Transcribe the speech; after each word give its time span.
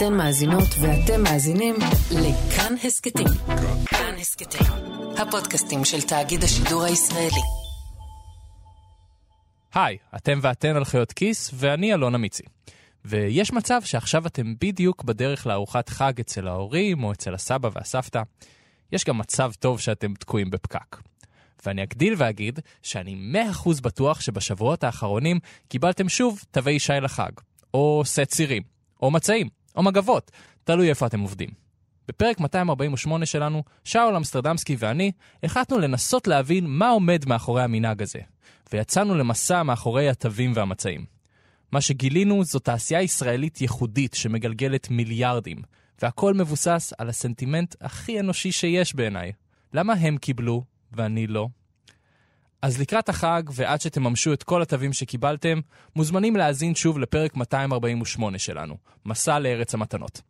אתן 0.00 0.14
מאזינות 0.14 0.68
ואתם 0.80 1.22
מאזינים 1.22 1.74
לכאן 2.10 2.74
הסכתים. 2.84 3.26
כאן 3.86 4.14
הסכתים, 4.20 4.66
הפודקאסטים 5.18 5.84
של 5.84 6.02
תאגיד 6.02 6.44
השידור 6.44 6.82
הישראלי. 6.82 7.40
היי, 9.74 9.96
אתם 10.16 10.38
ואתן 10.42 10.76
על 10.76 10.84
חיות 10.84 11.12
כיס, 11.12 11.50
ואני 11.54 11.94
אלון 11.94 12.14
אמיצי. 12.14 12.42
ויש 13.04 13.52
מצב 13.52 13.80
שעכשיו 13.84 14.26
אתם 14.26 14.54
בדיוק 14.60 15.04
בדרך 15.04 15.46
לארוחת 15.46 15.88
חג 15.88 16.12
אצל 16.20 16.48
ההורים 16.48 17.04
או 17.04 17.12
אצל 17.12 17.34
הסבא 17.34 17.68
והסבתא. 17.72 18.22
יש 18.92 19.04
גם 19.04 19.18
מצב 19.18 19.52
טוב 19.58 19.80
שאתם 19.80 20.14
תקועים 20.14 20.50
בפקק. 20.50 20.96
ואני 21.66 21.82
אגדיל 21.82 22.14
ואגיד 22.16 22.60
שאני 22.82 23.32
100% 23.64 23.80
בטוח 23.82 24.20
שבשבועות 24.20 24.84
האחרונים 24.84 25.38
קיבלתם 25.68 26.08
שוב 26.08 26.42
תווי 26.50 26.78
שי 26.78 26.92
לחג, 27.02 27.32
או 27.74 28.02
סט 28.04 28.20
צירים, 28.20 28.62
או 29.02 29.10
מצעים, 29.10 29.59
או 29.76 29.82
מגבות, 29.82 30.30
תלוי 30.64 30.88
איפה 30.88 31.06
אתם 31.06 31.20
עובדים. 31.20 31.48
בפרק 32.08 32.40
248 32.40 33.26
שלנו, 33.26 33.62
שאול 33.84 34.16
אמסטרדמסקי 34.16 34.76
ואני 34.78 35.12
החלטנו 35.42 35.78
לנסות 35.78 36.26
להבין 36.26 36.66
מה 36.66 36.88
עומד 36.88 37.24
מאחורי 37.28 37.62
המנהג 37.62 38.02
הזה, 38.02 38.18
ויצאנו 38.72 39.14
למסע 39.14 39.62
מאחורי 39.62 40.08
התווים 40.08 40.52
והמצעים. 40.54 41.04
מה 41.72 41.80
שגילינו 41.80 42.44
זו 42.44 42.58
תעשייה 42.58 43.02
ישראלית 43.02 43.60
ייחודית 43.60 44.14
שמגלגלת 44.14 44.90
מיליארדים, 44.90 45.62
והכל 46.02 46.34
מבוסס 46.34 46.92
על 46.98 47.08
הסנטימנט 47.08 47.74
הכי 47.80 48.20
אנושי 48.20 48.52
שיש 48.52 48.94
בעיניי. 48.94 49.32
למה 49.74 49.92
הם 49.92 50.16
קיבלו 50.16 50.64
ואני 50.92 51.26
לא? 51.26 51.48
אז 52.62 52.80
לקראת 52.80 53.08
החג, 53.08 53.42
ועד 53.52 53.80
שתממשו 53.80 54.32
את 54.32 54.42
כל 54.42 54.62
התווים 54.62 54.92
שקיבלתם, 54.92 55.60
מוזמנים 55.96 56.36
להאזין 56.36 56.74
שוב 56.74 56.98
לפרק 56.98 57.36
248 57.36 58.38
שלנו, 58.38 58.76
מסע 59.06 59.38
לארץ 59.38 59.74
המתנות. 59.74 60.20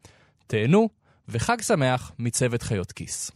תהנו, 0.47 0.89
וחג 1.29 1.61
שמח 1.63 2.13
מצוות 2.19 2.63
חיות 2.63 2.93
כיס. 2.93 3.31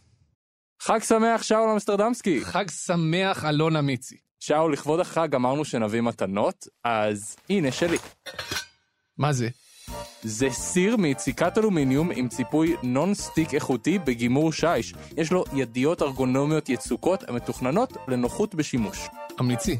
חג 0.81 0.99
שמח, 1.03 1.43
שאול 1.43 1.69
אמסטרדמסקי. 1.69 2.45
חג 2.45 2.65
שמח, 2.69 3.45
אלון 3.45 3.75
אמיצי. 3.75 4.17
שאול, 4.39 4.73
לכבוד 4.73 4.99
החג 4.99 5.35
אמרנו 5.35 5.65
שנביא 5.65 6.01
מתנות, 6.01 6.67
אז 6.83 7.35
הנה 7.49 7.71
שלי. 7.71 7.97
מה 9.17 9.33
זה? 9.33 9.49
זה 10.23 10.49
סיר 10.49 10.97
מיציקת 10.97 11.57
אלומיניום 11.57 12.11
עם 12.15 12.27
ציפוי 12.27 12.75
נון 12.83 13.13
סטיק 13.13 13.53
איכותי 13.53 13.99
בגימור 13.99 14.53
שיש. 14.53 14.93
יש 15.17 15.31
לו 15.31 15.43
ידיות 15.53 16.01
ארגונומיות 16.01 16.69
יצוקות 16.69 17.29
המתוכננות 17.29 17.97
לנוחות 18.07 18.55
בשימוש. 18.55 19.07
אמיצי. 19.39 19.77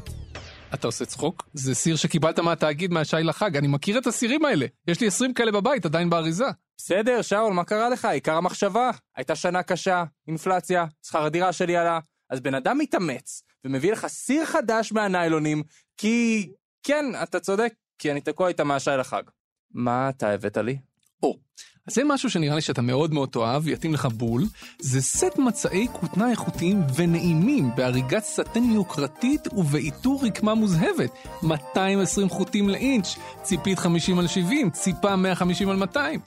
אתה 0.74 0.86
עושה 0.86 1.04
צחוק? 1.04 1.48
זה 1.54 1.74
סיר 1.74 1.96
שקיבלת 1.96 2.38
מהתאגיד 2.38 2.92
מהשי 2.92 3.16
לחג, 3.22 3.56
אני 3.56 3.68
מכיר 3.68 3.98
את 3.98 4.06
הסירים 4.06 4.44
האלה. 4.44 4.66
יש 4.88 5.00
לי 5.00 5.06
20 5.06 5.34
כאלה 5.34 5.52
בבית, 5.52 5.86
עדיין 5.86 6.10
באריזה. 6.10 6.46
בסדר, 6.76 7.22
שאול, 7.22 7.52
מה 7.52 7.64
קרה 7.64 7.88
לך? 7.88 8.04
עיקר 8.04 8.36
המחשבה. 8.36 8.90
הייתה 9.16 9.36
שנה 9.36 9.62
קשה, 9.62 10.04
אינפלציה, 10.28 10.84
שכר 11.06 11.24
הדירה 11.24 11.52
שלי 11.52 11.76
עלה. 11.76 11.98
אז 12.30 12.40
בן 12.40 12.54
אדם 12.54 12.78
מתאמץ, 12.78 13.42
ומביא 13.64 13.92
לך 13.92 14.06
סיר 14.06 14.44
חדש 14.44 14.92
מהניילונים, 14.92 15.62
כי... 15.96 16.48
כן, 16.82 17.04
אתה 17.22 17.40
צודק, 17.40 17.74
כי 17.98 18.12
אני 18.12 18.20
תקוע 18.20 18.48
איתה 18.48 18.64
מהשי 18.64 18.90
לחג. 18.98 19.22
מה 19.74 20.08
אתה 20.08 20.30
הבאת 20.30 20.56
לי? 20.56 20.78
או, 21.22 21.36
אז 21.88 21.94
זה 21.94 22.02
משהו 22.04 22.30
שנראה 22.30 22.54
לי 22.54 22.60
שאתה 22.60 22.82
מאוד 22.82 23.14
מאוד 23.14 23.28
תאהב, 23.28 23.68
יתאים 23.68 23.94
לך 23.94 24.06
בול. 24.06 24.42
זה 24.78 25.02
סט 25.02 25.38
מצעי 25.38 25.86
כותנה 25.92 26.30
איכותיים 26.30 26.80
ונעימים 26.96 27.70
בהריגת 27.76 28.24
סטן 28.24 28.64
יוקרתית 28.64 29.52
ובעיטור 29.52 30.26
רקמה 30.26 30.54
מוזהבת. 30.54 31.10
220 31.42 32.28
חוטים 32.28 32.68
לאינץ', 32.68 33.16
ציפית 33.42 33.78
50 33.78 34.18
על 34.18 34.26
70, 34.26 34.70
ציפה 34.70 35.16
150 35.16 35.68
על 35.68 35.76
200. 35.76 36.20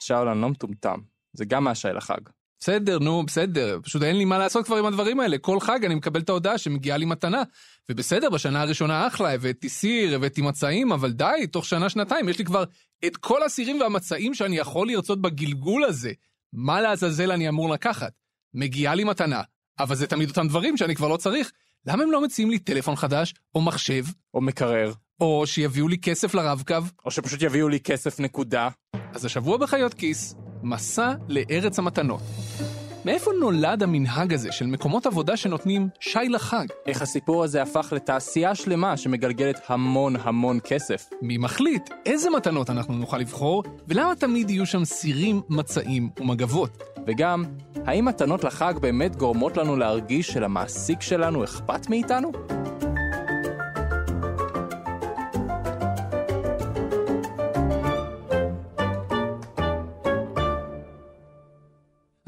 שאול, 0.00 0.28
אני 0.28 0.40
לא 0.40 0.48
מטומטם. 0.48 0.98
זה 1.32 1.44
גם 1.44 1.64
מהשי 1.64 1.88
לחג. 1.94 2.20
בסדר, 2.60 2.98
נו, 2.98 3.22
בסדר, 3.26 3.78
פשוט 3.82 4.02
אין 4.02 4.16
לי 4.16 4.24
מה 4.24 4.38
לעשות 4.38 4.66
כבר 4.66 4.76
עם 4.76 4.86
הדברים 4.86 5.20
האלה. 5.20 5.38
כל 5.38 5.60
חג 5.60 5.84
אני 5.84 5.94
מקבל 5.94 6.20
את 6.20 6.28
ההודעה 6.28 6.58
שמגיעה 6.58 6.96
לי 6.96 7.04
מתנה. 7.04 7.42
ובסדר, 7.90 8.30
בשנה 8.30 8.62
הראשונה 8.62 9.06
אחלה, 9.06 9.34
הבאתי 9.34 9.68
סיר, 9.68 10.14
הבאתי 10.14 10.42
מצעים, 10.42 10.92
אבל 10.92 11.12
די, 11.12 11.46
תוך 11.50 11.64
שנה-שנתיים 11.64 12.28
יש 12.28 12.38
לי 12.38 12.44
כבר 12.44 12.64
את 13.06 13.16
כל 13.16 13.42
הסירים 13.42 13.80
והמצעים 13.80 14.34
שאני 14.34 14.56
יכול 14.56 14.88
לרצות 14.88 15.22
בגלגול 15.22 15.84
הזה. 15.84 16.12
מה 16.52 16.80
לעזאזל 16.80 17.32
אני 17.32 17.48
אמור 17.48 17.70
לקחת? 17.70 18.12
מגיעה 18.54 18.94
לי 18.94 19.04
מתנה, 19.04 19.42
אבל 19.78 19.94
זה 19.94 20.06
תמיד 20.06 20.28
אותם 20.28 20.48
דברים 20.48 20.76
שאני 20.76 20.94
כבר 20.94 21.08
לא 21.08 21.16
צריך. 21.16 21.52
למה 21.86 22.02
הם 22.02 22.10
לא 22.10 22.20
מציעים 22.20 22.50
לי 22.50 22.58
טלפון 22.58 22.96
חדש, 22.96 23.34
או 23.54 23.60
מחשב, 23.60 24.04
או 24.34 24.40
מקרר. 24.40 24.92
או 25.20 25.46
שיביאו 25.46 25.88
לי 25.88 25.98
כסף 25.98 26.34
לרב-קו? 26.34 26.74
או 27.04 27.10
שפשוט 27.10 27.42
יביאו 27.42 27.68
לי 27.68 27.80
כסף 27.80 28.20
נקודה. 28.20 28.68
אז 29.12 29.24
השבוע 29.24 29.56
בחיות 29.56 29.94
כיס, 29.94 30.34
מסע 30.62 31.14
לארץ 31.28 31.78
המתנות. 31.78 32.20
מאיפה 33.04 33.30
נולד 33.40 33.82
המנהג 33.82 34.34
הזה 34.34 34.52
של 34.52 34.66
מקומות 34.66 35.06
עבודה 35.06 35.36
שנותנים 35.36 35.88
שי 36.00 36.28
לחג? 36.28 36.66
איך 36.86 37.02
הסיפור 37.02 37.44
הזה 37.44 37.62
הפך 37.62 37.92
לתעשייה 37.96 38.54
שלמה 38.54 38.96
שמגלגלת 38.96 39.60
המון 39.68 40.16
המון 40.22 40.58
כסף. 40.64 41.10
מי 41.22 41.38
מחליט 41.38 41.90
איזה 42.06 42.30
מתנות 42.30 42.70
אנחנו 42.70 42.94
נוכל 42.94 43.18
לבחור, 43.18 43.64
ולמה 43.88 44.14
תמיד 44.14 44.50
יהיו 44.50 44.66
שם 44.66 44.84
סירים, 44.84 45.42
מצעים 45.48 46.10
ומגבות? 46.20 46.82
וגם, 47.06 47.44
האם 47.86 48.04
מתנות 48.04 48.44
לחג 48.44 48.74
באמת 48.80 49.16
גורמות 49.16 49.56
לנו 49.56 49.76
להרגיש 49.76 50.26
שלמעסיק 50.26 51.00
שלנו 51.00 51.44
אכפת 51.44 51.90
מאיתנו? 51.90 52.32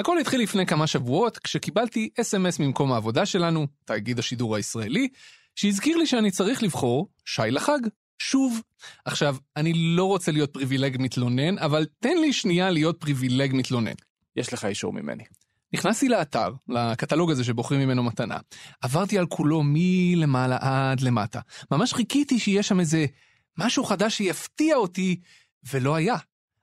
הכל 0.02 0.18
התחיל 0.18 0.40
לפני 0.40 0.66
כמה 0.66 0.86
שבועות 0.86 1.38
כשקיבלתי 1.38 2.08
אס.אם.אס 2.20 2.58
ממקום 2.58 2.92
העבודה 2.92 3.26
שלנו, 3.26 3.66
תאגיד 3.84 4.18
השידור 4.18 4.56
הישראלי, 4.56 5.08
שהזכיר 5.54 5.96
לי 5.96 6.06
שאני 6.06 6.30
צריך 6.30 6.62
לבחור 6.62 7.08
שי 7.24 7.42
לחג. 7.50 7.78
שוב. 8.18 8.62
עכשיו, 9.04 9.36
אני 9.56 9.72
לא 9.74 10.04
רוצה 10.04 10.32
להיות 10.32 10.52
פריבילג 10.52 10.96
מתלונן, 11.00 11.58
אבל 11.58 11.86
תן 12.00 12.16
לי 12.16 12.32
שנייה 12.32 12.70
להיות 12.70 13.00
פריבילג 13.00 13.54
מתלונן. 13.54 13.92
יש 14.36 14.52
לך 14.52 14.64
אישור 14.64 14.92
ממני. 14.92 15.24
נכנסתי 15.72 16.08
לאתר, 16.08 16.52
לקטלוג 16.68 17.30
הזה 17.30 17.44
שבוחרים 17.44 17.80
ממנו 17.80 18.02
מתנה. 18.02 18.36
עברתי 18.80 19.18
על 19.18 19.26
כולו 19.26 19.62
מלמעלה 19.64 20.58
עד 20.60 21.00
למטה. 21.00 21.40
ממש 21.70 21.92
חיכיתי 21.92 22.38
שיהיה 22.38 22.62
שם 22.62 22.80
איזה 22.80 23.06
משהו 23.58 23.84
חדש 23.84 24.16
שיפתיע 24.16 24.76
אותי, 24.76 25.20
ולא 25.72 25.94
היה. 25.94 26.16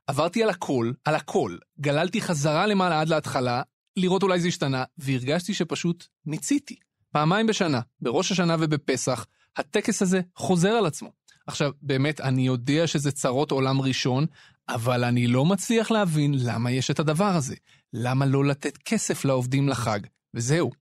עברתי 0.09 0.43
על 0.43 0.49
הכל, 0.49 0.91
על 1.05 1.15
הכל, 1.15 1.57
גללתי 1.79 2.21
חזרה 2.21 2.67
למעלה 2.67 3.01
עד 3.01 3.09
להתחלה, 3.09 3.61
לראות 3.97 4.23
אולי 4.23 4.39
זה 4.39 4.47
השתנה, 4.47 4.83
והרגשתי 4.97 5.53
שפשוט 5.53 6.07
מיציתי. 6.25 6.75
פעמיים 7.11 7.47
בשנה, 7.47 7.79
בראש 8.01 8.31
השנה 8.31 8.55
ובפסח, 8.59 9.25
הטקס 9.57 10.01
הזה 10.01 10.21
חוזר 10.35 10.69
על 10.69 10.85
עצמו. 10.85 11.11
עכשיו, 11.47 11.71
באמת, 11.81 12.21
אני 12.21 12.47
יודע 12.47 12.87
שזה 12.87 13.11
צרות 13.11 13.51
עולם 13.51 13.81
ראשון, 13.81 14.25
אבל 14.69 15.03
אני 15.03 15.27
לא 15.27 15.45
מצליח 15.45 15.91
להבין 15.91 16.33
למה 16.37 16.71
יש 16.71 16.91
את 16.91 16.99
הדבר 16.99 17.35
הזה. 17.35 17.55
למה 17.93 18.25
לא 18.25 18.45
לתת 18.45 18.77
כסף 18.77 19.25
לעובדים 19.25 19.69
לחג? 19.69 19.99
וזהו. 20.33 20.71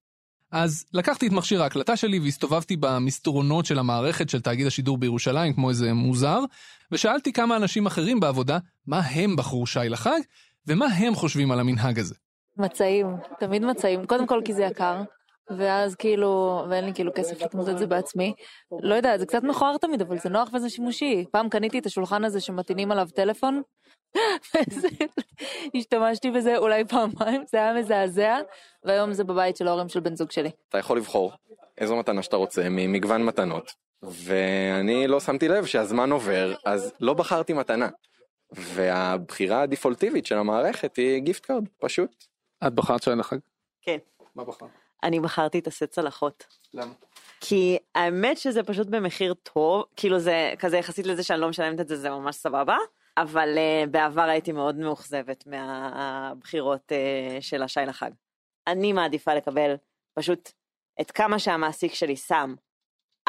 אז 0.51 0.85
לקחתי 0.93 1.27
את 1.27 1.33
מכשיר 1.33 1.63
ההקלטה 1.63 1.97
שלי 1.97 2.19
והסתובבתי 2.19 2.77
במסתרונות 2.77 3.67
של 3.67 3.79
המערכת 3.79 4.29
של 4.29 4.41
תאגיד 4.41 4.67
השידור 4.67 4.99
בירושלים 4.99 5.53
כמו 5.53 5.71
איזה 5.71 5.95
מוזר, 5.95 6.41
ושאלתי 6.93 7.33
כמה 7.33 7.57
אנשים 7.57 7.87
אחרים 7.87 8.21
בעבודה 8.21 8.59
מה 8.87 9.01
הם 9.01 9.37
בחרו 9.37 9.67
שי 9.67 9.89
לחג, 9.89 10.21
ומה 10.67 10.87
הם 10.87 11.15
חושבים 11.15 11.53
על 11.53 11.61
המנהג 11.61 11.99
הזה. 11.99 12.15
מצעים, 12.57 13.07
תמיד 13.39 13.65
מצעים, 13.65 14.07
קודם 14.07 14.27
כל 14.27 14.41
כי 14.45 14.53
זה 14.55 14.63
יקר, 14.63 15.03
ואז 15.59 15.95
כאילו, 15.95 16.63
ואין 16.71 16.85
לי 16.85 16.95
כאילו 16.95 17.13
כסף 17.15 17.43
לקנות 17.43 17.69
את 17.69 17.79
זה 17.79 17.87
בעצמי. 17.87 18.35
לא 18.83 18.95
יודע, 18.95 19.19
זה 19.19 19.27
קצת 19.27 19.43
מכוער 19.43 19.77
תמיד, 19.77 20.03
אבל 20.03 20.19
זה 20.19 20.29
נוח 20.29 20.51
וזה 20.55 20.71
שימושי. 20.71 21.25
פעם 21.33 21.49
קניתי 21.49 21.79
את 21.79 21.87
השולחן 21.87 22.25
הזה 22.25 22.41
שמטעינים 22.41 22.93
עליו 22.93 23.09
טלפון, 23.15 23.63
השתמשתי 25.77 26.31
בזה 26.31 26.57
אולי 26.57 26.85
פעמיים, 26.85 27.43
זה 27.47 27.59
היה 27.59 27.75
מזעזע, 27.75 28.37
והיום 28.85 29.13
זה 29.13 29.25
בבית 29.25 29.57
של 29.57 29.69
ההורים 29.69 29.89
של 29.89 30.01
בן 30.01 30.17
זוג 30.17 30.31
שלי. 30.31 30.51
אתה 30.69 30.79
יכול 30.79 30.97
לבחור 30.97 31.33
איזו 31.79 31.97
מתנה 31.97 32.23
שאתה 32.23 32.37
רוצה 32.37 32.69
ממגוון 32.71 33.23
מתנות, 33.23 33.73
ואני 34.03 35.07
לא 35.07 35.21
שמתי 35.21 35.49
לב 35.49 35.67
שהזמן 35.67 36.13
עובר, 36.13 36.55
אז 36.65 36.93
לא 37.01 37.15
בחרתי 37.15 37.53
מתנה. 37.53 37.89
והבחירה 38.53 39.63
הדפולטיבית 39.63 40.27
של 40.27 40.39
המערכת 40.39 40.97
היא 40.97 41.19
gift 41.19 41.45
card, 41.45 41.65
פשוט. 41.81 42.25
את 42.67 42.73
בחרת 42.73 43.03
שי 43.03 43.11
לחג? 43.11 43.39
כן. 43.83 43.99
מה 44.35 44.45
בחרת? 44.45 44.71
אני 45.03 45.21
בחרתי 45.21 45.59
את 45.59 45.67
הסט 45.67 45.85
צלחות. 45.91 46.47
למה? 46.75 46.93
כי 47.41 47.79
האמת 47.95 48.39
שזה 48.39 48.63
פשוט 48.63 48.87
במחיר 48.87 49.35
טוב, 49.35 49.85
כאילו 49.97 50.19
זה 50.19 50.55
כזה 50.59 50.79
יחסית 50.79 51.07
לזה 51.07 51.23
שאני 51.23 51.41
לא 51.41 51.49
משלמת 51.49 51.81
את 51.81 51.89
זה, 51.89 51.97
זה 51.97 52.11
ממש 52.11 52.37
סבבה. 52.37 52.77
אבל 53.19 53.49
uh, 53.57 53.91
בעבר 53.91 54.23
הייתי 54.23 54.53
מאוד 54.53 54.77
מאוכזבת 54.77 55.45
מהבחירות 55.47 56.93
uh, 56.93 57.43
של 57.43 57.63
השי 57.63 57.81
לחג. 57.87 58.11
אני 58.67 58.93
מעדיפה 58.93 59.35
לקבל 59.35 59.75
פשוט 60.15 60.53
את 61.01 61.11
כמה 61.11 61.39
שהמעסיק 61.39 61.95
שלי 61.95 62.17
שם 62.17 62.55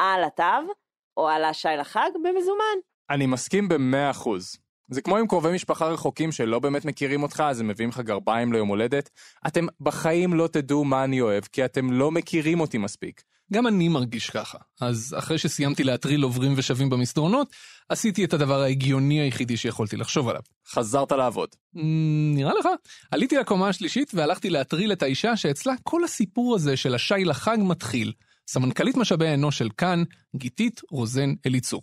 על 0.00 0.24
התו, 0.24 0.72
או 1.16 1.28
על 1.28 1.44
השי 1.44 1.68
לחג, 1.80 2.10
במזומן. 2.14 2.78
אני 3.10 3.26
מסכים 3.26 3.68
במאה 3.68 4.10
אחוז. 4.10 4.56
זה 4.90 5.02
כמו 5.02 5.16
עם 5.16 5.26
קרובי 5.26 5.52
משפחה 5.52 5.86
רחוקים 5.86 6.32
שלא 6.32 6.58
באמת 6.58 6.84
מכירים 6.84 7.22
אותך, 7.22 7.42
אז 7.46 7.60
הם 7.60 7.68
מביאים 7.68 7.90
לך 7.90 8.00
גרביים 8.00 8.52
ליום 8.52 8.68
הולדת. 8.68 9.10
אתם 9.46 9.66
בחיים 9.80 10.34
לא 10.34 10.46
תדעו 10.46 10.84
מה 10.84 11.04
אני 11.04 11.20
אוהב, 11.20 11.44
כי 11.44 11.64
אתם 11.64 11.92
לא 11.92 12.10
מכירים 12.10 12.60
אותי 12.60 12.78
מספיק. 12.78 13.22
גם 13.52 13.66
אני 13.66 13.88
מרגיש 13.88 14.30
ככה. 14.30 14.58
אז 14.80 15.14
אחרי 15.18 15.38
שסיימתי 15.38 15.84
להטריל 15.84 16.22
עוברים 16.22 16.52
ושבים 16.56 16.90
במסדרונות, 16.90 17.48
עשיתי 17.88 18.24
את 18.24 18.32
הדבר 18.32 18.60
ההגיוני 18.60 19.20
היחידי 19.20 19.56
שיכולתי 19.56 19.96
לחשוב 19.96 20.28
עליו. 20.28 20.42
חזרת 20.68 21.12
לעבוד. 21.12 21.48
"מ, 21.74 22.34
נראה 22.34 22.52
לך? 22.58 22.68
עליתי 23.10 23.36
לקומה 23.36 23.68
השלישית 23.68 24.10
והלכתי 24.14 24.50
להטריל 24.50 24.92
את 24.92 25.02
האישה 25.02 25.36
שאצלה 25.36 25.74
כל 25.82 26.04
הסיפור 26.04 26.54
הזה 26.54 26.76
של 26.76 26.94
השי 26.94 27.24
לחג 27.24 27.58
מתחיל. 27.60 28.12
סמנכ"לית 28.52 28.96
משאבי 28.96 29.28
האנוש 29.28 29.58
של 29.58 29.68
כאן, 29.76 30.02
גיתית 30.36 30.80
רוזן 30.90 31.30
אליצור. 31.46 31.82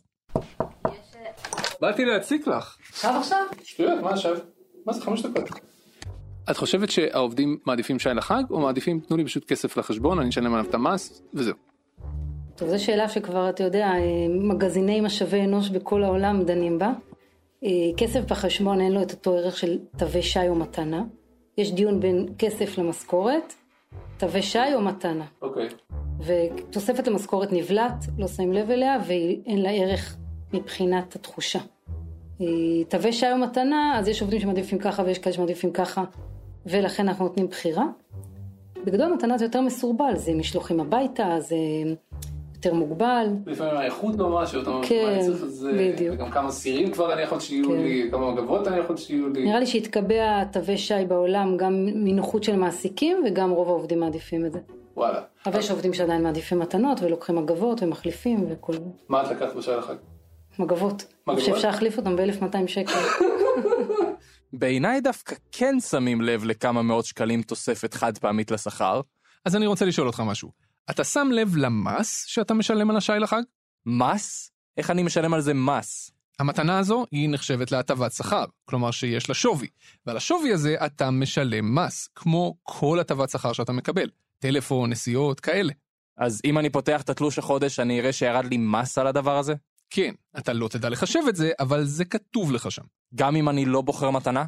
באתי 1.81 2.05
להציק 2.05 2.47
לך. 2.47 2.77
עכשיו 2.89 3.15
עכשיו? 3.19 3.45
שטויות, 3.63 4.01
מה 4.01 4.09
עכשיו? 4.09 4.37
מה 4.85 4.93
זה 4.93 5.01
חמש 5.01 5.21
דקות? 5.21 5.59
את 6.51 6.57
חושבת 6.57 6.89
שהעובדים 6.89 7.57
מעדיפים 7.65 7.99
שי 7.99 8.09
לחג, 8.09 8.43
או 8.49 8.59
מעדיפים 8.59 8.99
תנו 8.99 9.17
לי 9.17 9.25
פשוט 9.25 9.45
כסף 9.45 9.77
לחשבון, 9.77 10.19
אני 10.19 10.29
אשלם 10.29 10.53
עליו 10.53 10.69
את 10.69 10.73
המס, 10.73 11.21
וזהו. 11.33 11.55
טוב, 12.55 12.69
זו 12.69 12.83
שאלה 12.83 13.09
שכבר, 13.09 13.49
אתה 13.49 13.63
יודע, 13.63 13.87
אה, 13.87 13.99
מגזיני 14.29 15.01
משאבי 15.01 15.41
אנוש 15.41 15.69
בכל 15.69 16.03
העולם 16.03 16.43
דנים 16.43 16.79
בה. 16.79 16.91
אה, 17.63 17.69
כסף 17.97 18.21
בחשבון 18.31 18.81
אין 18.81 18.91
לו 18.91 19.01
את 19.01 19.11
אותו 19.11 19.35
ערך 19.35 19.57
של 19.57 19.77
תווי 19.97 20.21
שי 20.21 20.47
או 20.47 20.55
מתנה. 20.55 21.03
יש 21.57 21.71
דיון 21.71 21.99
בין 21.99 22.25
כסף 22.39 22.77
למשכורת, 22.77 23.53
תווי 24.17 24.41
שי 24.41 24.73
או 24.75 24.81
מתנה. 24.81 25.25
אוקיי. 25.41 25.67
ותוספת 26.19 27.07
למשכורת 27.07 27.53
נבלעת, 27.53 28.05
לא 28.17 28.27
שמים 28.27 28.53
לב 28.53 28.71
אליה, 28.71 28.97
ואין 29.07 29.61
לה 29.61 29.69
ערך 29.69 30.17
מבחינת 30.53 31.15
התחושה. 31.15 31.59
תווי 32.87 33.13
שי 33.13 33.31
או 33.31 33.37
מתנה, 33.37 33.99
אז 33.99 34.07
יש 34.07 34.21
עובדים 34.21 34.39
שמעדיפים 34.39 34.79
ככה 34.79 35.03
ויש 35.05 35.19
כאלה 35.19 35.35
שמעדיפים 35.35 35.71
ככה, 35.71 36.03
ולכן 36.65 37.07
אנחנו 37.07 37.25
נותנים 37.25 37.47
בחירה. 37.47 37.85
בגדול 38.85 39.13
מתנה 39.13 39.37
זה 39.37 39.45
יותר 39.45 39.61
מסורבל, 39.61 40.15
זה 40.15 40.33
משלוחים 40.33 40.79
הביתה, 40.79 41.35
זה 41.39 41.55
יותר 42.55 42.73
מוגבל. 42.73 43.27
לפעמים 43.45 43.77
האיכות 43.77 44.15
לא 44.17 44.29
משהו, 44.29 44.61
אתה 44.61 44.69
אומר, 44.69 44.87
כן, 44.87 45.05
אני 45.13 45.23
צריך 45.23 45.43
לזה, 45.43 45.93
בדיוק. 45.93 46.15
וגם 46.15 46.31
כמה 46.31 46.51
סירים 46.51 46.91
כבר 46.91 47.13
אני 47.13 47.21
יכול 47.21 47.39
שיהיו 47.39 47.69
כן. 47.69 47.71
לי, 47.71 48.07
כמה 48.11 48.31
מגבות 48.31 48.67
אני 48.67 48.79
יכול 48.79 48.97
שיהיו 48.97 49.29
לי. 49.29 49.45
נראה 49.45 49.59
לי 49.59 49.65
שהתקבע 49.65 50.43
תווי 50.43 50.77
שי 50.77 51.05
בעולם 51.07 51.57
גם 51.57 51.85
מנוחות 51.85 52.43
של 52.43 52.55
מעסיקים 52.55 53.23
וגם 53.27 53.49
רוב 53.49 53.67
העובדים 53.67 53.99
מעדיפים 53.99 54.45
את 54.45 54.53
זה. 54.53 54.59
וואלה. 54.97 55.21
אבל 55.47 55.59
יש 55.59 55.71
עובדים 55.71 55.93
שעדיין 55.93 56.23
מעדיפים 56.23 56.59
מתנות 56.59 56.99
ולוקחים 57.01 57.35
מגבות 57.35 57.83
ומחליפים 57.83 58.45
וכל 58.49 58.73
מה 59.09 59.21
את 59.21 59.31
לקחת 59.31 59.55
בשי 59.55 59.71
לחג? 59.71 59.95
מגבות. 60.59 61.03
מגבות? 61.27 61.45
שאפשר 61.45 61.67
להחליף 61.67 61.97
אותם 61.97 62.15
ב-1200 62.15 62.67
שקל. 62.67 62.91
בעיניי 64.53 65.01
דווקא 65.01 65.35
כן 65.51 65.79
שמים 65.79 66.21
לב 66.21 66.43
לכמה 66.43 66.81
מאות 66.81 67.05
שקלים 67.05 67.41
תוספת 67.41 67.93
חד 67.93 68.17
פעמית 68.17 68.51
לשכר. 68.51 69.01
אז 69.45 69.55
אני 69.55 69.67
רוצה 69.67 69.85
לשאול 69.85 70.07
אותך 70.07 70.19
משהו. 70.19 70.51
אתה 70.89 71.03
שם 71.03 71.29
לב 71.31 71.57
למס 71.57 72.25
שאתה 72.27 72.53
משלם 72.53 72.89
על 72.89 72.97
השי 72.97 73.11
לחג? 73.19 73.41
מס? 73.85 74.51
איך 74.77 74.89
אני 74.89 75.03
משלם 75.03 75.33
על 75.33 75.41
זה 75.41 75.53
מס? 75.53 76.11
המתנה 76.39 76.79
הזו 76.79 77.05
היא 77.11 77.29
נחשבת 77.29 77.71
להטבת 77.71 78.11
שכר, 78.11 78.45
כלומר 78.65 78.91
שיש 78.91 79.29
לה 79.29 79.35
שווי, 79.35 79.67
ועל 80.05 80.17
השווי 80.17 80.53
הזה 80.53 80.75
אתה 80.85 81.11
משלם 81.11 81.75
מס, 81.75 82.09
כמו 82.15 82.55
כל 82.63 82.99
הטבת 82.99 83.29
שכר 83.29 83.53
שאתה 83.53 83.71
מקבל, 83.71 84.09
טלפון, 84.39 84.89
נסיעות, 84.89 85.39
כאלה. 85.39 85.73
אז 86.17 86.41
אם 86.45 86.57
אני 86.57 86.69
פותח 86.69 87.01
את 87.01 87.09
התלוש 87.09 87.39
החודש, 87.39 87.79
אני 87.79 87.99
אראה 87.99 88.13
שירד 88.13 88.45
לי 88.45 88.57
מס 88.57 88.97
על 88.97 89.07
הדבר 89.07 89.37
הזה? 89.37 89.53
כן, 89.89 90.13
אתה 90.37 90.53
לא 90.53 90.67
תדע 90.67 90.89
לחשב 90.89 91.19
את 91.29 91.35
זה, 91.35 91.51
אבל 91.59 91.85
זה 91.85 92.05
כתוב 92.05 92.51
לך 92.51 92.71
שם. 92.71 92.81
גם 93.15 93.35
אם 93.35 93.49
אני 93.49 93.65
לא 93.65 93.81
בוחר 93.81 94.11
מתנה? 94.11 94.45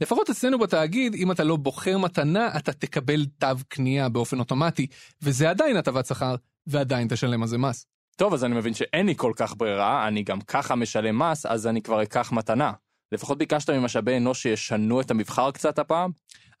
לפחות 0.00 0.30
אצלנו 0.30 0.58
בתאגיד, 0.58 1.14
אם 1.14 1.32
אתה 1.32 1.44
לא 1.44 1.56
בוחר 1.56 1.98
מתנה, 1.98 2.56
אתה 2.56 2.72
תקבל 2.72 3.26
תו 3.38 3.46
קנייה 3.68 4.08
באופן 4.08 4.38
אוטומטי, 4.38 4.86
וזה 5.22 5.50
עדיין 5.50 5.76
הטבת 5.76 6.06
שכר, 6.06 6.34
ועדיין 6.66 7.08
תשלם 7.08 7.42
על 7.42 7.48
זה 7.48 7.58
מס. 7.58 7.86
טוב, 8.16 8.34
אז 8.34 8.44
אני 8.44 8.54
מבין 8.54 8.74
שאין 8.74 9.06
לי 9.06 9.14
כל 9.16 9.32
כך 9.36 9.54
ברירה, 9.56 10.08
אני 10.08 10.22
גם 10.22 10.40
ככה 10.40 10.74
משלם 10.74 11.18
מס, 11.18 11.46
אז 11.46 11.66
אני 11.66 11.82
כבר 11.82 12.02
אקח 12.02 12.32
מתנה. 12.32 12.72
לפחות 13.12 13.38
ביקשת 13.38 13.70
ממשאבי 13.70 14.16
אנוש 14.16 14.42
שישנו 14.42 15.00
את 15.00 15.10
המבחר 15.10 15.50
קצת 15.50 15.78
הפעם? 15.78 16.10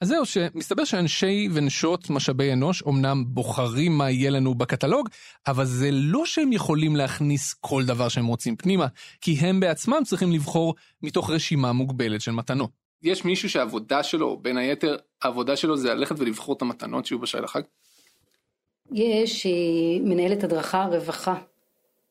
אז 0.00 0.08
זהו, 0.08 0.26
שמסתבר 0.26 0.84
שאנשי 0.84 1.48
ונשות 1.52 2.10
משאבי 2.10 2.52
אנוש 2.52 2.82
אומנם 2.82 3.24
בוחרים 3.26 3.98
מה 3.98 4.10
יהיה 4.10 4.30
לנו 4.30 4.54
בקטלוג, 4.54 5.08
אבל 5.46 5.64
זה 5.64 5.88
לא 5.92 6.26
שהם 6.26 6.52
יכולים 6.52 6.96
להכניס 6.96 7.54
כל 7.54 7.84
דבר 7.84 8.08
שהם 8.08 8.26
רוצים 8.26 8.56
פנימה, 8.56 8.86
כי 9.20 9.32
הם 9.32 9.60
בעצמם 9.60 10.02
צריכים 10.04 10.32
לבחור 10.32 10.74
מתוך 11.02 11.30
רשימה 11.30 11.72
מוגבלת 11.72 12.20
של 12.20 12.32
מתנות. 12.32 12.70
יש 13.02 13.24
מישהו 13.24 13.50
שהעבודה 13.50 14.02
שלו, 14.02 14.36
בין 14.42 14.56
היתר, 14.56 14.96
העבודה 15.22 15.56
שלו 15.56 15.76
זה 15.76 15.94
ללכת 15.94 16.14
ולבחור 16.18 16.56
את 16.56 16.62
המתנות 16.62 17.06
שיהיו 17.06 17.18
בשי 17.18 17.38
לחג? 17.38 17.62
יש 18.92 19.46
אה, 19.46 19.52
מנהלת 20.04 20.44
הדרכה, 20.44 20.84
רווחה 20.84 21.34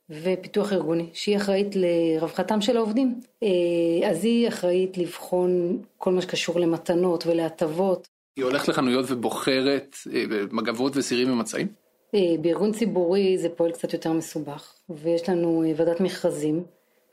ופיתוח 0.09 0.73
ארגוני, 0.73 1.09
שהיא 1.13 1.37
אחראית 1.37 1.75
לרווחתם 1.75 2.61
של 2.61 2.77
העובדים. 2.77 3.19
אה, 3.43 4.09
אז 4.09 4.25
היא 4.25 4.47
אחראית 4.47 4.97
לבחון 4.97 5.81
כל 5.97 6.11
מה 6.11 6.21
שקשור 6.21 6.59
למתנות 6.59 7.27
ולהטבות. 7.27 8.07
היא 8.35 8.45
הולכת 8.45 8.67
לחנויות 8.67 9.05
ובוחרת 9.07 9.95
אה, 10.13 10.23
מגבות 10.51 10.97
וסירים 10.97 11.31
ומצעים? 11.31 11.67
אה, 12.15 12.35
בארגון 12.41 12.71
ציבורי 12.71 13.37
זה 13.37 13.49
פועל 13.49 13.71
קצת 13.71 13.93
יותר 13.93 14.13
מסובך, 14.13 14.73
ויש 14.89 15.29
לנו 15.29 15.63
ועדת 15.75 16.01
מכרזים, 16.01 16.63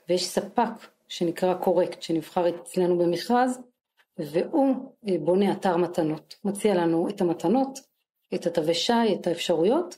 ויש 0.09 0.27
ספק 0.27 0.69
שנקרא 1.07 1.53
קורקט, 1.53 2.01
שנבחר 2.01 2.49
אצלנו 2.49 2.97
במכרז, 2.97 3.59
והוא 4.19 4.75
בונה 5.19 5.51
אתר 5.51 5.77
מתנות. 5.77 6.35
מציע 6.45 6.75
לנו 6.75 7.09
את 7.09 7.21
המתנות, 7.21 7.79
את 8.33 8.45
התווי 8.45 8.73
שי, 8.73 8.93
את 9.19 9.27
האפשרויות, 9.27 9.97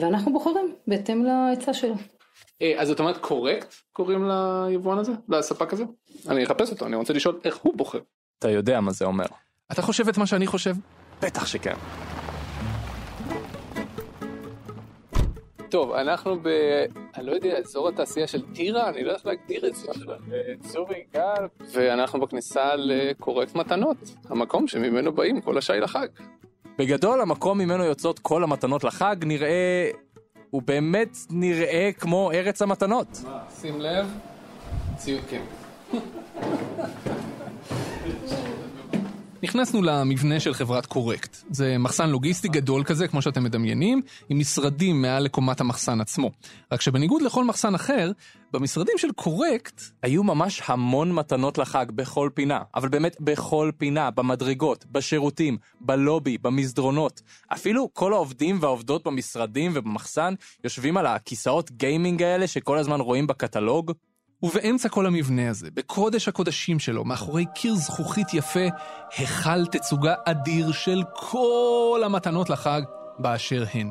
ואנחנו 0.00 0.32
בוחרים 0.32 0.74
בהתאם 0.86 1.24
להיצע 1.24 1.72
שלו. 1.72 1.94
אה, 2.62 2.74
אז 2.78 2.88
זאת 2.88 3.00
אומרת 3.00 3.16
קורקט 3.16 3.74
קוראים 3.92 4.28
ליבואן 4.28 4.98
הזה? 4.98 5.12
לספק 5.28 5.72
הזה? 5.72 5.84
אני 6.28 6.44
אחפש 6.44 6.70
אותו, 6.70 6.86
אני 6.86 6.96
רוצה 6.96 7.12
לשאול 7.12 7.40
איך 7.44 7.56
הוא 7.56 7.76
בוחר. 7.76 8.00
אתה 8.38 8.50
יודע 8.50 8.80
מה 8.80 8.92
זה 8.92 9.04
אומר. 9.04 9.26
אתה 9.72 9.82
חושב 9.82 10.08
את 10.08 10.18
מה 10.18 10.26
שאני 10.26 10.46
חושב? 10.46 10.74
בטח 11.22 11.46
שכן. 11.46 11.74
טוב, 15.70 15.92
אנחנו 15.92 16.40
ב... 16.42 16.48
אני 17.16 17.26
לא 17.26 17.32
יודע, 17.32 17.58
אזור 17.58 17.88
התעשייה 17.88 18.26
של 18.26 18.42
טירה? 18.54 18.88
אני 18.88 19.04
לא 19.04 19.08
יודע 19.08 19.14
איך 19.14 19.26
להגדיר 19.26 19.66
את 19.66 19.74
זה. 19.74 19.92
צורי 20.60 21.04
גל. 21.14 21.46
ואנחנו 21.72 22.20
בכניסה 22.20 22.76
לקורקט 22.76 23.54
מתנות, 23.54 23.96
המקום 24.28 24.68
שממנו 24.68 25.12
באים 25.12 25.40
כל 25.40 25.58
השי 25.58 25.72
לחג. 25.80 26.06
בגדול, 26.80 27.20
המקום 27.20 27.58
ממנו 27.58 27.84
יוצאות 27.84 28.18
כל 28.18 28.44
המתנות 28.44 28.84
לחג 28.84 29.16
נראה... 29.26 29.90
הוא 30.50 30.62
באמת 30.62 31.16
נראה 31.30 31.90
כמו 31.98 32.32
ארץ 32.32 32.62
המתנות. 32.62 33.22
שים 33.60 33.80
לב, 33.80 34.06
ציוד 34.96 35.20
כן. 35.30 35.42
נכנסנו 39.42 39.82
למבנה 39.82 40.40
של 40.40 40.54
חברת 40.54 40.86
קורקט. 40.86 41.36
זה 41.50 41.78
מחסן 41.78 42.10
לוגיסטי 42.10 42.48
גדול 42.48 42.84
כזה, 42.84 43.08
כמו 43.08 43.22
שאתם 43.22 43.44
מדמיינים, 43.44 44.02
עם 44.28 44.38
משרדים 44.38 45.02
מעל 45.02 45.22
לקומת 45.22 45.60
המחסן 45.60 46.00
עצמו. 46.00 46.30
רק 46.72 46.80
שבניגוד 46.80 47.22
לכל 47.22 47.44
מחסן 47.44 47.74
אחר, 47.74 48.12
במשרדים 48.52 48.98
של 48.98 49.12
קורקט, 49.12 49.80
היו 50.02 50.22
ממש 50.22 50.62
המון 50.66 51.12
מתנות 51.12 51.58
לחג 51.58 51.86
בכל 51.90 52.30
פינה, 52.34 52.62
אבל 52.74 52.88
באמת 52.88 53.20
בכל 53.20 53.70
פינה, 53.78 54.10
במדרגות, 54.10 54.84
בשירותים, 54.92 55.58
בלובי, 55.80 56.38
במסדרונות. 56.38 57.20
אפילו 57.52 57.94
כל 57.94 58.12
העובדים 58.12 58.58
והעובדות 58.60 59.04
במשרדים 59.04 59.72
ובמחסן 59.74 60.34
יושבים 60.64 60.96
על 60.96 61.06
הכיסאות 61.06 61.70
גיימינג 61.70 62.22
האלה 62.22 62.46
שכל 62.46 62.78
הזמן 62.78 63.00
רואים 63.00 63.26
בקטלוג. 63.26 63.92
ובאמצע 64.42 64.88
כל 64.88 65.06
המבנה 65.06 65.50
הזה, 65.50 65.68
בקודש 65.74 66.28
הקודשים 66.28 66.78
שלו, 66.78 67.04
מאחורי 67.04 67.44
קיר 67.54 67.74
זכוכית 67.74 68.34
יפה, 68.34 68.66
היכל 69.16 69.66
תצוגה 69.66 70.14
אדיר 70.24 70.72
של 70.72 71.02
כל 71.14 72.02
המתנות 72.04 72.50
לחג 72.50 72.82
באשר 73.18 73.64
הן. 73.74 73.90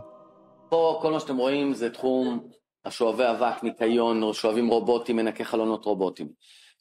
פה 0.69 0.99
כל 1.01 1.11
מה 1.11 1.19
שאתם 1.19 1.37
רואים 1.37 1.73
זה 1.73 1.89
תחום 1.89 2.39
השואבי 2.85 3.23
אבק, 3.31 3.63
ניקיון, 3.63 4.33
שואבים 4.33 4.67
רובוטים, 4.67 5.15
מנקי 5.15 5.45
חלונות 5.45 5.85
רובוטים. 5.85 6.27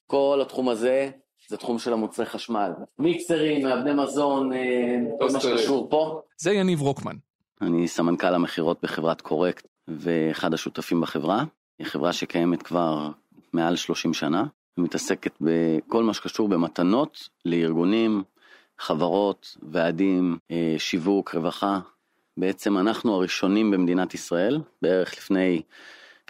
כל 0.07 0.39
התחום 0.43 0.69
הזה 0.69 1.11
זה 1.49 1.57
תחום 1.57 1.79
של 1.79 1.93
המוצרי 1.93 2.27
חשמל. 2.27 2.71
מיקסרים, 2.99 3.67
מעבדי 3.67 3.93
מזון, 3.93 4.53
אה, 4.53 4.97
כל 5.19 5.29
מה. 5.33 5.41
שקשור 5.41 5.91
פה. 5.91 6.21
זה 6.37 6.53
יניב 6.53 6.81
רוקמן. 6.81 7.17
אני 7.61 7.89
סמנכ"ל 7.89 8.35
המכירות 8.35 8.79
בחברת 8.83 9.21
קורקט 9.21 9.67
ואחד 9.89 10.55
השותפים 10.55 11.01
בחברה. 11.01 11.45
היא 11.79 11.87
חברה 11.87 12.13
שקיימת 12.13 12.63
כבר 12.63 13.09
מעל 13.53 13.77
30 13.77 14.15
שנה, 14.15 14.45
ומתעסקת 14.79 15.33
בכל 15.41 16.03
מה 16.05 16.15
שקשור 16.15 16.49
במתנות 16.49 17.29
לארגונים, 17.45 18.23
חברות, 18.79 19.57
ועדים, 19.63 20.39
אה, 20.51 20.75
שיווק, 20.79 21.35
רווחה. 21.35 21.79
בעצם 22.39 22.79
אנחנו 22.79 23.15
הראשונים 23.15 23.71
במדינת 23.71 24.15
ישראל, 24.15 24.61
בערך 24.83 25.17
לפני 25.17 25.63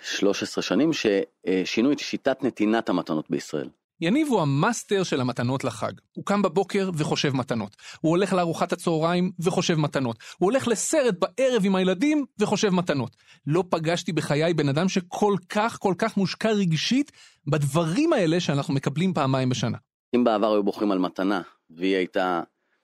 13 0.02 0.62
שנים, 0.62 0.90
ששינו 0.92 1.92
את 1.92 1.98
שיטת 1.98 2.44
נתינת 2.44 2.88
המתנות 2.88 3.30
בישראל. 3.30 3.68
יניב 4.00 4.28
הוא 4.28 4.40
המאסטר 4.40 5.02
של 5.02 5.20
המתנות 5.20 5.64
לחג. 5.64 5.92
הוא 6.12 6.24
קם 6.24 6.42
בבוקר 6.42 6.90
וחושב 6.94 7.36
מתנות. 7.36 7.76
הוא 8.00 8.10
הולך 8.10 8.32
לארוחת 8.32 8.72
הצהריים 8.72 9.30
וחושב 9.40 9.74
מתנות. 9.74 10.16
הוא 10.38 10.50
הולך 10.50 10.68
לסרט 10.68 11.14
בערב 11.18 11.62
עם 11.64 11.74
הילדים 11.74 12.24
וחושב 12.38 12.68
מתנות. 12.68 13.16
לא 13.46 13.64
פגשתי 13.70 14.12
בחיי 14.12 14.54
בן 14.54 14.68
אדם 14.68 14.88
שכל 14.88 15.36
כך 15.48 15.78
כל 15.80 15.94
כך 15.98 16.16
מושקע 16.16 16.50
רגשית 16.50 17.12
בדברים 17.46 18.12
האלה 18.12 18.40
שאנחנו 18.40 18.74
מקבלים 18.74 19.14
פעמיים 19.14 19.48
בשנה. 19.48 19.78
אם 20.14 20.24
בעבר 20.24 20.52
היו 20.52 20.62
בוחרים 20.62 20.92
על 20.92 20.98
מתנה 20.98 21.40
והיא 21.70 21.96
הייתה 21.96 22.42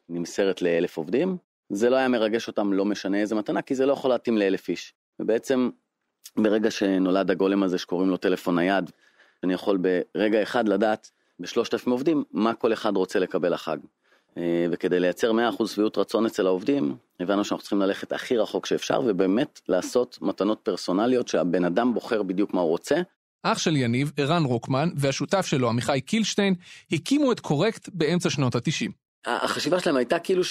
נמסרת 0.08 0.62
לאלף 0.62 0.96
עובדים, 0.96 1.36
זה 1.74 1.90
לא 1.90 1.96
היה 1.96 2.08
מרגש 2.08 2.48
אותם 2.48 2.72
לא 2.72 2.84
משנה 2.84 3.20
איזה 3.20 3.34
מתנה, 3.34 3.62
כי 3.62 3.74
זה 3.74 3.86
לא 3.86 3.92
יכול 3.92 4.10
להתאים 4.10 4.38
לאלף 4.38 4.68
איש. 4.68 4.94
ובעצם 5.20 5.70
ברגע 6.36 6.70
שנולד 6.70 7.30
הגולם 7.30 7.62
הזה 7.62 7.78
שקוראים 7.78 8.10
לו 8.10 8.16
טלפון 8.16 8.54
נייד, 8.54 8.90
אני 9.44 9.54
יכול 9.54 9.78
ברגע 10.14 10.42
אחד 10.42 10.68
לדעת 10.68 11.10
בשלושת 11.40 11.74
אלפים 11.74 11.92
עובדים 11.92 12.24
מה 12.32 12.54
כל 12.54 12.72
אחד 12.72 12.96
רוצה 12.96 13.18
לקבל 13.18 13.54
לחג. 13.54 13.78
אה, 14.38 14.66
וכדי 14.70 15.00
לייצר 15.00 15.32
100% 15.58 15.66
שביעות 15.66 15.98
רצון 15.98 16.26
אצל 16.26 16.46
העובדים, 16.46 16.96
הבנו 17.20 17.44
שאנחנו 17.44 17.62
צריכים 17.62 17.80
ללכת 17.80 18.12
הכי 18.12 18.36
רחוק 18.36 18.66
שאפשר 18.66 19.00
ובאמת 19.06 19.60
לעשות 19.68 20.18
מתנות 20.22 20.60
פרסונליות 20.62 21.28
שהבן 21.28 21.64
אדם 21.64 21.94
בוחר 21.94 22.22
בדיוק 22.22 22.54
מה 22.54 22.60
הוא 22.60 22.68
רוצה. 22.68 22.96
אח 23.42 23.58
של 23.58 23.76
יניב, 23.76 24.12
ערן 24.16 24.44
רוקמן, 24.44 24.88
והשותף 24.96 25.46
שלו, 25.46 25.68
עמיחי 25.68 26.00
קילשטיין, 26.00 26.54
הקימו 26.92 27.32
את 27.32 27.40
קורקט 27.40 27.88
באמצע 27.92 28.30
שנות 28.30 28.54
ה-90. 28.54 28.90
החשיבה 29.26 29.80
שלהם 29.80 29.96
הייתה 29.96 30.18
כאילו 30.18 30.42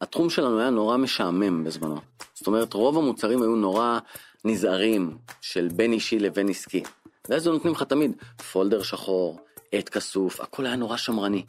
שהתחום 0.00 0.30
שלנו 0.30 0.60
היה 0.60 0.70
נורא 0.70 0.96
משעמם 0.96 1.64
בזמנו. 1.64 2.00
זאת 2.34 2.46
אומרת, 2.46 2.74
רוב 2.74 2.98
המוצרים 2.98 3.42
היו 3.42 3.56
נורא 3.56 3.98
נזהרים 4.44 5.16
של 5.40 5.68
בין 5.76 5.92
אישי 5.92 6.18
לבין 6.18 6.48
עסקי. 6.48 6.82
ואז 7.28 7.46
הם 7.46 7.52
נותנים 7.52 7.74
לך 7.74 7.82
תמיד 7.82 8.12
פולדר 8.52 8.82
שחור, 8.82 9.38
עט 9.72 9.88
כסוף, 9.88 10.40
הכל 10.40 10.66
היה 10.66 10.76
נורא 10.76 10.96
שמרני. 10.96 11.42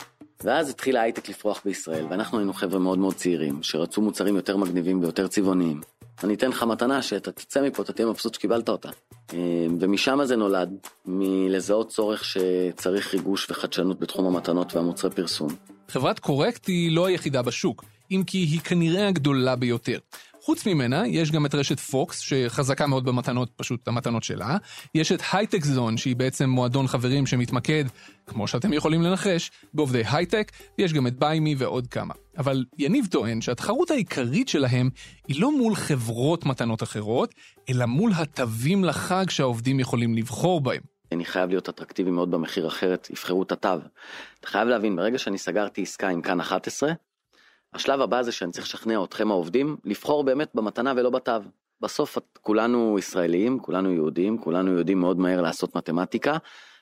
ואז 0.43 0.69
התחיל 0.69 0.97
ההייטק 0.97 1.29
לפרוח 1.29 1.61
בישראל, 1.65 2.05
ואנחנו 2.09 2.37
היינו 2.37 2.53
חבר'ה 2.53 2.79
מאוד 2.79 2.99
מאוד 2.99 3.13
צעירים, 3.13 3.63
שרצו 3.63 4.01
מוצרים 4.01 4.35
יותר 4.35 4.57
מגניבים 4.57 5.01
ויותר 5.01 5.27
צבעוניים. 5.27 5.81
אני 6.23 6.33
אתן 6.33 6.49
לך 6.49 6.63
מתנה 6.63 7.01
שאתה 7.01 7.31
תצא 7.31 7.61
מפה, 7.61 7.83
אתה 7.83 7.93
תהיה 7.93 8.07
מבסוט 8.07 8.33
שקיבלת 8.33 8.69
אותה. 8.69 8.89
אה, 9.33 9.65
ומשם 9.79 10.19
זה 10.23 10.35
נולד, 10.35 10.69
מלזהות 11.05 11.89
צורך 11.89 12.23
שצריך 12.25 13.13
ריגוש 13.13 13.49
וחדשנות 13.49 13.99
בתחום 13.99 14.25
המתנות 14.25 14.75
והמוצרי 14.75 15.11
פרסום. 15.11 15.49
חברת 15.89 16.19
קורקט 16.19 16.67
היא 16.67 16.95
לא 16.95 17.05
היחידה 17.05 17.41
בשוק, 17.41 17.83
אם 18.11 18.23
כי 18.27 18.37
היא 18.37 18.59
כנראה 18.59 19.07
הגדולה 19.07 19.55
ביותר. 19.55 19.99
חוץ 20.43 20.67
ממנה, 20.67 21.07
יש 21.07 21.31
גם 21.31 21.45
את 21.45 21.55
רשת 21.55 21.79
פוקס, 21.79 22.19
שחזקה 22.19 22.87
מאוד 22.87 23.05
במתנות, 23.05 23.51
פשוט 23.55 23.87
המתנות 23.87 24.23
שלה. 24.23 24.57
יש 24.95 25.11
את 25.11 25.21
הייטק 25.31 25.65
זון, 25.65 25.97
שהיא 25.97 26.15
בעצם 26.15 26.49
מועדון 26.49 26.87
חברים 26.87 27.25
שמתמקד, 27.25 27.85
כמו 28.27 28.47
שאתם 28.47 28.73
יכולים 28.73 29.01
לנחש, 29.01 29.51
בעובדי 29.73 30.03
הייטק, 30.11 30.51
ויש 30.77 30.93
גם 30.93 31.07
את 31.07 31.19
ביימי 31.19 31.55
ועוד 31.57 31.87
כמה. 31.87 32.13
אבל 32.37 32.65
יניב 32.77 33.07
טוען 33.11 33.41
שהתחרות 33.41 33.91
העיקרית 33.91 34.47
שלהם 34.47 34.89
היא 35.27 35.41
לא 35.41 35.57
מול 35.57 35.75
חברות 35.75 36.45
מתנות 36.45 36.83
אחרות, 36.83 37.35
אלא 37.69 37.85
מול 37.85 38.11
התווים 38.15 38.83
לחג 38.83 39.29
שהעובדים 39.29 39.79
יכולים 39.79 40.15
לבחור 40.15 40.61
בהם. 40.61 40.81
אני 41.11 41.25
חייב 41.25 41.49
להיות 41.49 41.69
אטרקטיבי 41.69 42.11
מאוד 42.11 42.31
במחיר 42.31 42.67
אחרת, 42.67 43.09
יבחרו 43.09 43.43
את 43.43 43.51
התו. 43.51 43.69
אתה 44.39 44.47
חייב 44.47 44.67
להבין, 44.67 44.95
ברגע 44.95 45.17
שאני 45.17 45.37
סגרתי 45.37 45.81
עסקה 45.81 46.09
עם 46.09 46.21
כאן 46.21 46.39
11, 46.39 46.91
השלב 47.73 48.01
הבא 48.01 48.21
זה 48.21 48.31
שאני 48.31 48.51
צריך 48.51 48.65
לשכנע 48.65 49.03
אתכם 49.03 49.31
העובדים 49.31 49.77
לבחור 49.83 50.23
באמת 50.23 50.51
במתנה 50.55 50.93
ולא 50.95 51.09
בתו. 51.09 51.31
בסוף 51.81 52.17
כולנו 52.41 52.95
ישראלים, 52.99 53.59
כולנו 53.59 53.93
יהודים, 53.93 54.37
כולנו 54.37 54.71
יודעים 54.71 54.99
מאוד 54.99 55.19
מהר 55.19 55.41
לעשות 55.41 55.75
מתמטיקה 55.75 56.37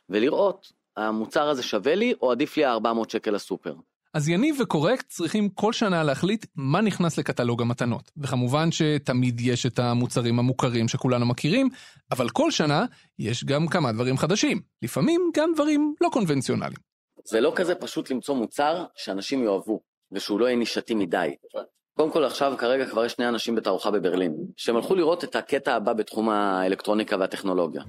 ולראות 0.10 0.72
המוצר 0.98 1.50
הזה 1.50 1.64
שווה 1.64 1.96
לי 1.96 2.14
או 2.22 2.32
עדיף 2.32 2.58
לי 2.58 2.66
ה-400 2.66 3.12
שקל 3.12 3.32
לסופר. 3.32 3.76
אז 4.14 4.30
יניב 4.30 4.56
וקורקט 4.62 5.08
צריכים 5.08 5.50
כל 5.50 5.74
שנה 5.74 6.04
להחליט 6.04 6.46
מה 6.56 6.82
נכנס 6.82 7.18
לקטלוג 7.18 7.62
המתנות. 7.62 8.12
וכמובן 8.18 8.72
שתמיד 8.72 9.42
יש 9.42 9.66
את 9.66 9.80
המוצרים 9.80 10.40
המוכרים 10.40 10.88
שכולנו 10.88 11.26
מכירים, 11.26 11.70
אבל 12.12 12.30
כל 12.30 12.52
שנה 12.52 12.86
יש 13.20 13.44
גם 13.44 13.68
כמה 13.68 13.92
דברים 13.92 14.18
חדשים. 14.18 14.62
לפעמים 14.82 15.32
גם 15.36 15.52
דברים 15.54 15.94
לא 16.02 16.10
קונבנציונליים. 16.12 16.78
זה 17.26 17.42
לא 17.42 17.54
כזה 17.56 17.76
פשוט 17.76 18.12
למצוא 18.12 18.36
מוצר 18.36 18.86
שאנשים 18.96 19.44
יאהבו. 19.44 19.89
ושהוא 20.12 20.40
לא 20.40 20.46
יהיה 20.46 20.58
נישתי 20.58 20.96
מדי. 20.96 21.36
קודם 21.98 22.12
כל 22.12 22.26
עכשיו 22.26 22.54
כרגע 22.58 22.86
כבר 22.86 23.06
יש 23.06 23.12
שני 23.12 23.28
אנשים 23.28 23.56
בתערוכה 23.56 23.92
בברלין, 23.92 24.36
שהם 24.58 24.76
הלכו 24.76 24.96
לראות 24.96 25.24
את 25.24 25.36
הקטע 25.36 25.76
הבא 25.76 25.94
בתחום 25.94 26.30
האלקטרוניקה 26.30 27.18
והטכנולוגיה. 27.20 27.82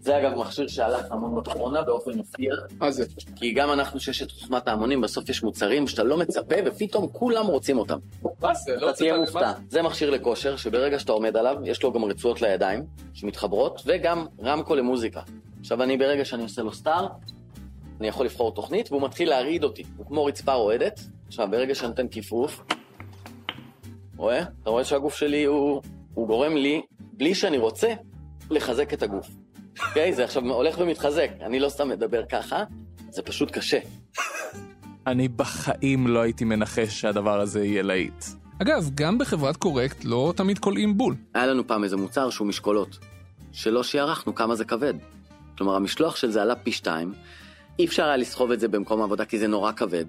זה 0.00 0.18
אגב 0.18 0.34
מכשיר 0.38 0.68
שהלך 0.68 1.12
המון 1.12 1.40
בתחרונה 1.40 1.82
באופן 1.82 2.10
מפתיע. 2.18 2.54
מה 2.78 2.90
זה? 2.90 3.04
כי 3.36 3.52
גם 3.52 3.72
אנחנו 3.72 4.00
שיש 4.00 4.22
את 4.22 4.30
חוכמת 4.30 4.68
ההמונים, 4.68 5.00
בסוף 5.00 5.28
יש 5.28 5.42
מוצרים 5.42 5.86
שאתה 5.86 6.04
לא 6.04 6.16
מצפה 6.16 6.56
ופתאום 6.66 7.08
כולם 7.12 7.46
רוצים 7.46 7.78
אותם. 7.78 7.98
מה 8.40 8.54
זה? 8.54 8.76
לא 8.76 8.90
אתה 8.90 8.96
תהיה 8.98 9.18
מופתע. 9.18 9.52
זה 9.68 9.82
מכשיר 9.82 10.10
לכושר 10.10 10.56
שברגע 10.56 10.98
שאתה 10.98 11.12
עומד 11.12 11.36
עליו, 11.36 11.56
יש 11.64 11.82
לו 11.82 11.92
גם 11.92 12.04
רצועות 12.04 12.42
לידיים 12.42 12.84
שמתחברות, 13.14 13.82
וגם 13.86 14.26
רמקול 14.42 14.78
למוזיקה. 14.78 15.20
עכשיו 15.60 15.82
אני 15.82 15.96
ברגע 15.96 16.24
שאני 16.24 16.42
עושה 16.42 16.62
לו 16.62 16.72
סטארט, 16.72 17.10
אני 18.00 18.08
יכול 18.08 18.26
לבחור 18.26 18.54
תוכנית 18.54 18.92
והוא 18.92 19.02
מתחיל 19.02 19.28
להרעיד 19.28 19.64
אותי. 19.64 19.84
הוא 19.96 20.06
כמו 20.06 20.24
רצפה 20.24 20.54
רועדת, 20.54 21.00
עכשיו, 21.28 21.48
ברגע 21.50 21.74
שאני 21.74 21.88
נותן 21.88 22.08
כיפוף, 22.08 22.60
רואה? 24.16 24.42
אתה 24.62 24.70
רואה 24.70 24.84
שהגוף 24.84 25.14
שלי 25.14 25.44
הוא, 25.44 25.82
הוא 26.14 26.26
גורם 26.26 26.56
לי, 26.56 26.82
בלי 27.00 27.34
שאני 27.34 27.58
רוצה, 27.58 27.88
לחזק 28.50 28.92
את 28.92 29.02
הגוף. 29.02 29.28
אוקיי? 29.88 30.10
Okay? 30.10 30.14
זה 30.14 30.24
עכשיו 30.24 30.42
הולך 30.42 30.78
ומתחזק. 30.78 31.30
אני 31.40 31.60
לא 31.60 31.68
סתם 31.68 31.88
מדבר 31.88 32.22
ככה, 32.30 32.64
זה 33.10 33.22
פשוט 33.22 33.50
קשה. 33.50 33.78
אני 35.06 35.28
בחיים 35.28 36.06
לא 36.06 36.20
הייתי 36.20 36.44
מנחש 36.44 37.00
שהדבר 37.00 37.40
הזה 37.40 37.64
יהיה 37.64 37.82
להיט. 37.82 38.24
אגב, 38.62 38.90
גם 38.94 39.18
בחברת 39.18 39.56
קורקט 39.56 40.04
לא 40.04 40.32
תמיד 40.36 40.58
קולעים 40.58 40.98
בול. 40.98 41.14
היה 41.34 41.46
לנו 41.46 41.66
פעם 41.66 41.84
איזה 41.84 41.96
מוצר 41.96 42.30
שהוא 42.30 42.48
משקולות, 42.48 42.98
שלא 43.52 43.82
שיערכנו 43.82 44.34
כמה 44.34 44.54
זה 44.54 44.64
כבד. 44.64 44.94
כלומר, 45.58 45.74
המשלוח 45.76 46.16
של 46.16 46.30
זה 46.30 46.42
עלה 46.42 46.54
פי 46.56 46.72
שתיים, 46.72 47.12
אי 47.78 47.84
אפשר 47.84 48.04
היה 48.04 48.16
לסחוב 48.16 48.50
את 48.50 48.60
זה 48.60 48.68
במקום 48.68 49.00
העבודה 49.00 49.24
כי 49.24 49.38
זה 49.38 49.46
נורא 49.46 49.72
כבד, 49.72 50.04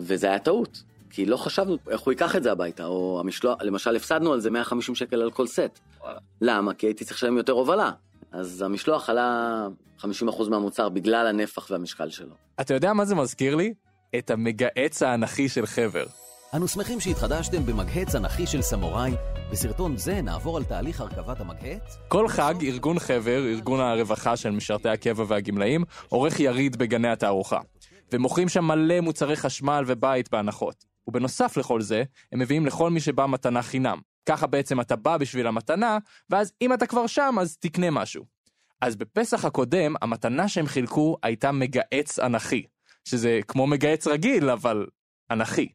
וזה 0.00 0.26
היה 0.26 0.38
טעות, 0.38 0.82
כי 1.10 1.26
לא 1.26 1.36
חשבנו 1.36 1.76
איך 1.88 2.00
הוא 2.00 2.12
ייקח 2.12 2.36
את 2.36 2.42
זה 2.42 2.52
הביתה, 2.52 2.86
או 2.86 3.20
המשלוח, 3.20 3.62
למשל 3.62 3.96
הפסדנו 3.96 4.32
על 4.32 4.40
זה 4.40 4.50
150 4.50 4.94
שקל 4.94 5.22
על 5.22 5.30
כל 5.30 5.46
סט. 5.46 5.80
למה? 6.40 6.74
כי 6.74 6.86
הייתי 6.86 7.04
צריך 7.04 7.16
לשלם 7.16 7.36
יותר 7.36 7.52
הובלה. 7.52 7.90
אז 8.32 8.62
המשלוח 8.62 9.10
עלה 9.10 9.66
50% 10.00 10.04
מהמוצר 10.50 10.88
בגלל 10.88 11.26
הנפח 11.26 11.70
והמשקל 11.70 12.10
שלו. 12.10 12.34
אתה 12.60 12.74
יודע 12.74 12.92
מה 12.92 13.04
זה 13.04 13.14
מזכיר 13.14 13.54
לי? 13.54 13.74
את 14.18 14.30
המגהץ 14.30 15.02
האנכי 15.02 15.48
של 15.48 15.66
חבר. 15.66 16.04
אנו 16.54 16.68
שמחים 16.68 17.00
שהתחדשתם 17.00 17.66
במגהץ 17.66 18.14
אנכי 18.14 18.46
של 18.46 18.62
סמוראי. 18.62 19.12
בסרטון 19.52 19.96
זה 19.96 20.22
נעבור 20.22 20.56
על 20.56 20.64
תהליך 20.64 21.00
הרכבת 21.00 21.40
המגהץ. 21.40 21.98
כל 22.08 22.28
חג, 22.28 22.54
ארגון 22.62 22.98
חבר, 22.98 23.44
ארגון 23.46 23.80
הרווחה 23.80 24.36
של 24.36 24.50
משרתי 24.50 24.88
הקבע 24.88 25.24
והגמלאים, 25.28 25.84
עורך 26.08 26.40
יריד 26.40 26.76
בגני 26.76 27.08
התערוכה. 27.08 27.58
ומוכרים 28.12 28.48
שם 28.48 28.64
מלא 28.64 29.00
מוצרי 29.00 29.36
חשמל 29.36 29.84
ובית 29.86 30.30
בהנחות. 30.30 30.84
ובנוסף 31.06 31.56
לכל 31.56 31.80
זה, 31.80 32.02
הם 32.32 32.38
מביאים 32.38 32.66
לכל 32.66 32.90
מי 32.90 33.00
שבא 33.00 33.26
מתנה 33.26 33.62
חינם. 33.62 33.98
ככה 34.26 34.46
בעצם 34.46 34.80
אתה 34.80 34.96
בא 34.96 35.16
בשביל 35.16 35.46
המתנה, 35.46 35.98
ואז 36.30 36.52
אם 36.62 36.72
אתה 36.72 36.86
כבר 36.86 37.06
שם, 37.06 37.36
אז 37.40 37.56
תקנה 37.56 37.90
משהו. 37.90 38.24
אז 38.80 38.96
בפסח 38.96 39.44
הקודם, 39.44 39.94
המתנה 40.02 40.48
שהם 40.48 40.66
חילקו 40.66 41.16
הייתה 41.22 41.52
מגהץ 41.52 42.18
אנכי. 42.18 42.66
שזה 43.04 43.40
כמו 43.48 43.66
מגהץ 43.66 44.06
רגיל, 44.06 44.50
אבל 44.50 44.86
אנכי. 45.30 45.68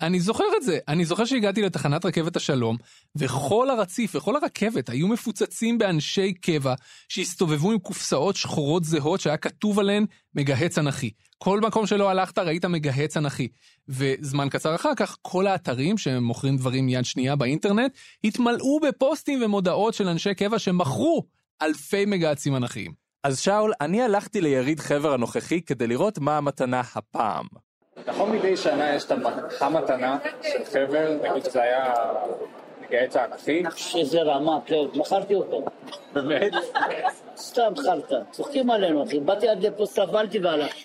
אני 0.00 0.20
זוכר 0.20 0.44
את 0.56 0.62
זה, 0.62 0.78
אני 0.88 1.04
זוכר 1.04 1.24
שהגעתי 1.24 1.62
לתחנת 1.62 2.04
רכבת 2.04 2.36
השלום, 2.36 2.76
וכל 3.16 3.70
הרציף 3.70 4.14
וכל 4.14 4.36
הרכבת 4.36 4.88
היו 4.88 5.08
מפוצצים 5.08 5.78
באנשי 5.78 6.32
קבע 6.32 6.74
שהסתובבו 7.08 7.72
עם 7.72 7.78
קופסאות 7.78 8.36
שחורות 8.36 8.84
זהות 8.84 9.20
שהיה 9.20 9.36
כתוב 9.36 9.78
עליהן 9.78 10.06
מגהץ 10.34 10.78
אנכי. 10.78 11.10
כל 11.38 11.60
מקום 11.60 11.86
שלא 11.86 12.10
הלכת 12.10 12.38
ראית 12.38 12.64
מגהץ 12.64 13.16
אנכי. 13.16 13.48
וזמן 13.88 14.48
קצר 14.48 14.74
אחר 14.74 14.94
כך, 14.96 15.16
כל 15.22 15.46
האתרים 15.46 15.98
שמוכרים 15.98 16.56
דברים 16.56 16.88
יד 16.88 17.04
שנייה 17.04 17.36
באינטרנט, 17.36 17.92
התמלאו 18.24 18.80
בפוסטים 18.80 19.42
ומודעות 19.42 19.94
של 19.94 20.08
אנשי 20.08 20.34
קבע 20.34 20.58
שמכרו 20.58 21.24
אלפי 21.62 22.04
מגהצים 22.04 22.56
אנכיים. 22.56 22.92
אז 23.24 23.40
שאול, 23.40 23.72
אני 23.80 24.02
הלכתי 24.02 24.40
ליריד 24.40 24.80
חבר 24.80 25.12
הנוכחי 25.14 25.62
כדי 25.62 25.86
לראות 25.86 26.18
מה 26.18 26.36
המתנה 26.36 26.82
הפעם. 26.94 27.46
נכון 28.06 28.32
מדי 28.32 28.56
שנה 28.56 28.94
יש 28.94 29.04
את 29.04 29.12
המתנה 29.60 30.18
של 30.42 30.64
חבר, 30.64 31.18
נגיד 31.22 31.44
שזה 31.44 31.62
היה 31.62 31.94
מגהץ 32.80 33.16
האנכי. 33.16 33.62
שזה 33.76 34.22
רמה, 34.22 34.58
כן, 34.66 34.74
מכרתי 34.94 35.34
אותו. 35.34 35.64
באמת? 36.12 36.52
סתם 37.36 37.72
חרטא, 37.86 38.16
צוחקים 38.30 38.70
עלינו 38.70 39.04
אחי, 39.04 39.20
באתי 39.20 39.48
עד 39.48 39.62
לפה, 39.62 39.86
סבלתי 39.86 40.38
והלכתי. 40.38 40.84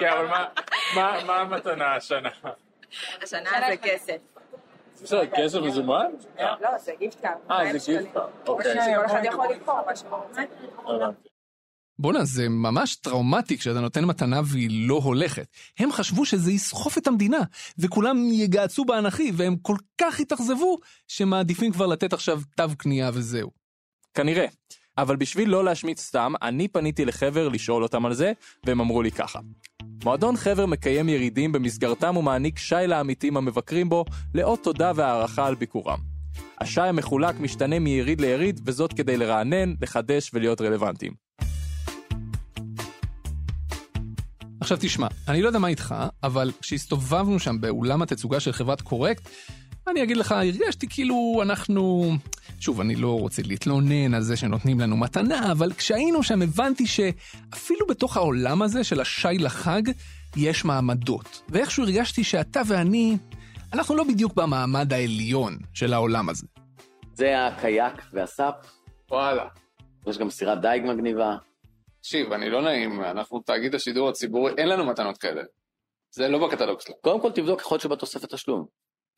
כן, 0.00 0.08
אבל 0.08 0.26
מה 1.26 1.36
המתנה 1.40 1.94
השנה? 1.96 2.30
השנה 3.22 3.50
זה 3.70 3.76
כסף. 3.82 4.16
בסדר, 5.02 5.26
כסף 5.26 5.58
מזומן? 5.58 6.06
לא, 6.38 6.78
זה 6.78 6.92
gift 6.98 7.20
card. 7.20 7.34
אה, 7.50 7.78
זה 7.78 7.92
gift 7.92 8.12
card. 8.12 8.26
אוקיי. 8.46 8.96
כל 8.96 9.06
אחד 9.06 9.24
יכול 9.24 9.46
לבחור 9.52 9.78
מה 9.86 9.96
שהוא 9.96 10.10
רוצה. 10.10 10.42
בואנה, 11.98 12.24
זה 12.24 12.48
ממש 12.48 12.96
טראומטי 12.96 13.58
כשאתה 13.58 13.80
נותן 13.80 14.04
מתנה 14.04 14.40
והיא 14.44 14.88
לא 14.88 14.94
הולכת. 14.94 15.46
הם 15.78 15.92
חשבו 15.92 16.24
שזה 16.24 16.52
יסחוף 16.52 16.98
את 16.98 17.06
המדינה, 17.06 17.40
וכולם 17.78 18.16
יגהצו 18.32 18.84
באנכי, 18.84 19.32
והם 19.34 19.56
כל 19.56 19.76
כך 19.98 20.20
התאכזבו, 20.20 20.78
שמעדיפים 21.08 21.72
כבר 21.72 21.86
לתת 21.86 22.12
עכשיו 22.12 22.40
תו 22.56 22.64
קנייה 22.78 23.10
וזהו. 23.14 23.50
כנראה. 24.14 24.46
אבל 24.98 25.16
בשביל 25.16 25.48
לא 25.48 25.64
להשמיץ 25.64 26.00
סתם, 26.00 26.32
אני 26.42 26.68
פניתי 26.68 27.04
לחבר 27.04 27.48
לשאול 27.48 27.82
אותם 27.82 28.06
על 28.06 28.14
זה, 28.14 28.32
והם 28.66 28.80
אמרו 28.80 29.02
לי 29.02 29.10
ככה. 29.10 29.38
מועדון 30.04 30.36
חבר 30.36 30.66
מקיים 30.66 31.08
ירידים 31.08 31.52
במסגרתם 31.52 32.14
הוא 32.14 32.24
מעניק 32.24 32.58
שי 32.58 32.86
לעמיתים 32.86 33.36
המבקרים 33.36 33.88
בו, 33.88 34.04
לאות 34.34 34.62
תודה 34.62 34.92
והערכה 34.94 35.46
על 35.46 35.54
ביקורם. 35.54 35.98
השי 36.60 36.80
המחולק 36.80 37.40
משתנה 37.40 37.78
מיריד 37.78 38.20
ליריד, 38.20 38.60
וזאת 38.64 38.92
כדי 38.92 39.16
לרענן, 39.16 39.74
לחדש 39.80 40.30
ולהיות 40.34 40.60
רלוונטיים. 40.60 41.25
עכשיו 44.66 44.78
תשמע, 44.80 45.06
אני 45.28 45.42
לא 45.42 45.46
יודע 45.46 45.58
מה 45.58 45.68
איתך, 45.68 45.94
אבל 46.22 46.50
כשהסתובבנו 46.60 47.38
שם 47.38 47.60
באולם 47.60 48.02
התצוגה 48.02 48.40
של 48.40 48.52
חברת 48.52 48.80
קורקט, 48.80 49.28
אני 49.88 50.02
אגיד 50.02 50.16
לך, 50.16 50.32
הרגשתי 50.32 50.88
כאילו 50.88 51.40
אנחנו... 51.42 52.12
שוב, 52.60 52.80
אני 52.80 52.96
לא 52.96 53.20
רוצה 53.20 53.42
להתלונן 53.44 54.14
על 54.14 54.22
זה 54.22 54.36
שנותנים 54.36 54.80
לנו 54.80 54.96
מתנה, 54.96 55.52
אבל 55.52 55.72
כשהיינו 55.72 56.22
שם 56.22 56.42
הבנתי 56.42 56.86
שאפילו 56.86 57.86
בתוך 57.86 58.16
העולם 58.16 58.62
הזה 58.62 58.84
של 58.84 59.00
השי 59.00 59.38
לחג, 59.38 59.82
יש 60.36 60.64
מעמדות. 60.64 61.42
ואיכשהו 61.48 61.84
הרגשתי 61.84 62.24
שאתה 62.24 62.60
ואני, 62.66 63.16
אנחנו 63.72 63.96
לא 63.96 64.04
בדיוק 64.04 64.34
במעמד 64.34 64.92
העליון 64.92 65.58
של 65.74 65.92
העולם 65.92 66.28
הזה. 66.28 66.46
זה 67.14 67.46
הקייק 67.46 68.02
והסאפ, 68.12 68.54
וואלה. 69.10 69.44
יש 70.06 70.18
גם 70.18 70.30
סירת 70.30 70.60
דייג 70.60 70.82
מגניבה. 70.84 71.36
תקשיב, 72.06 72.32
אני 72.32 72.50
לא 72.50 72.62
נעים, 72.62 73.02
אנחנו 73.02 73.40
תאגיד 73.40 73.74
השידור 73.74 74.08
הציבורי, 74.08 74.52
אין 74.58 74.68
לנו 74.68 74.84
מתנות 74.84 75.18
כאלה. 75.18 75.42
זה 76.10 76.28
לא 76.28 76.46
בקטלוג 76.46 76.80
שלנו. 76.80 76.98
קודם 77.00 77.20
כל 77.20 77.32
תבדוק 77.32 77.60
יכול 77.60 77.74
להיות 77.74 77.82
שבתוספת 77.82 78.34
תשלום. 78.34 78.66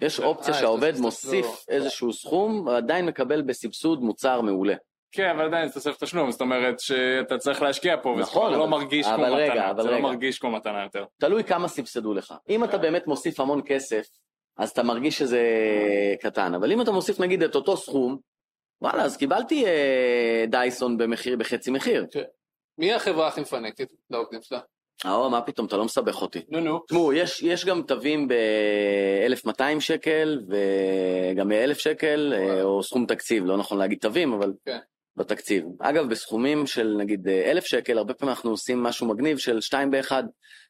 יש 0.00 0.20
אופציה 0.20 0.54
אה, 0.54 0.60
שהעובד 0.60 0.82
יש 0.82 0.90
תוספת 0.90 1.00
מוסיף 1.00 1.46
תשלום. 1.46 1.56
איזשהו 1.68 2.12
סכום, 2.12 2.66
ועדיין 2.66 3.06
מקבל 3.06 3.42
בסבסוד 3.42 4.02
מוצר 4.02 4.40
מעולה. 4.40 4.74
כן, 5.12 5.28
אבל 5.28 5.44
עדיין 5.44 5.68
זה 5.68 5.74
תוספת 5.74 6.02
תשלום, 6.02 6.30
זאת 6.30 6.40
אומרת 6.40 6.80
שאתה 6.80 7.38
צריך 7.38 7.62
להשקיע 7.62 7.96
פה, 8.02 8.08
וזה 8.08 8.22
נכון, 8.22 8.52
לא 8.52 8.68
מרגיש 8.68 9.06
כמו 9.06 9.24
רגע, 9.24 9.52
מתנה, 9.52 9.70
אבל 9.70 9.82
זה 9.82 9.90
לא. 9.90 10.00
מרגיש 10.00 10.38
כמו 10.38 10.50
מתנה 10.50 10.82
יותר. 10.82 11.04
תלוי 11.20 11.44
כמה 11.44 11.68
סבסדו 11.68 12.14
לך. 12.14 12.34
אם 12.48 12.64
אתה 12.64 12.78
באמת 12.78 13.06
מוסיף 13.06 13.40
המון 13.40 13.62
כסף, 13.66 14.06
אז 14.56 14.70
אתה 14.70 14.82
מרגיש 14.82 15.18
שזה 15.18 15.42
קטן, 16.20 16.54
אבל 16.54 16.72
אם 16.72 16.80
אתה 16.80 16.90
מוסיף 16.90 17.20
נגיד 17.20 17.42
את 17.42 17.54
אותו 17.54 17.76
סכום, 17.76 18.18
וואלה, 18.82 19.02
אז 19.02 19.16
קיבלתי 19.16 19.66
אה, 19.66 20.44
דייסון 20.48 20.98
במחיר, 20.98 21.36
בחצי 21.36 21.70
מחיר. 21.70 22.06
מי 22.78 22.94
החברה 22.94 23.28
הכי 23.28 23.40
מפנקת 23.40 23.92
לעובדים 24.10 24.42
שלה? 24.42 24.60
אה, 25.06 25.28
מה 25.28 25.40
פתאום, 25.42 25.66
אתה 25.66 25.76
לא 25.76 25.84
מסבך 25.84 26.22
אותי. 26.22 26.38
נו 26.48 26.60
נו. 26.60 26.78
תשמעו, 26.86 27.12
יש, 27.12 27.42
יש 27.42 27.64
גם 27.64 27.82
תווים 27.82 28.28
ב-1200 28.28 29.80
שקל 29.80 30.40
וגם 30.48 31.48
ב-1000 31.48 31.74
שקל, 31.74 32.34
אה, 32.36 32.62
או 32.62 32.82
סכום 32.82 33.06
תקציב, 33.06 33.44
לא 33.44 33.56
נכון 33.56 33.78
להגיד 33.78 33.98
תווים, 33.98 34.32
אבל 34.32 34.52
כן. 34.66 34.78
בתקציב. 35.16 35.64
אגב, 35.80 36.08
בסכומים 36.08 36.66
של 36.66 36.96
נגיד 36.98 37.28
אה, 37.28 37.50
1,000 37.50 37.64
שקל, 37.66 37.98
הרבה 37.98 38.14
פעמים 38.14 38.34
אנחנו 38.34 38.50
עושים 38.50 38.82
משהו 38.82 39.06
מגניב 39.06 39.38
של 39.38 39.60
2 39.60 39.90
ב-1. 39.90 40.12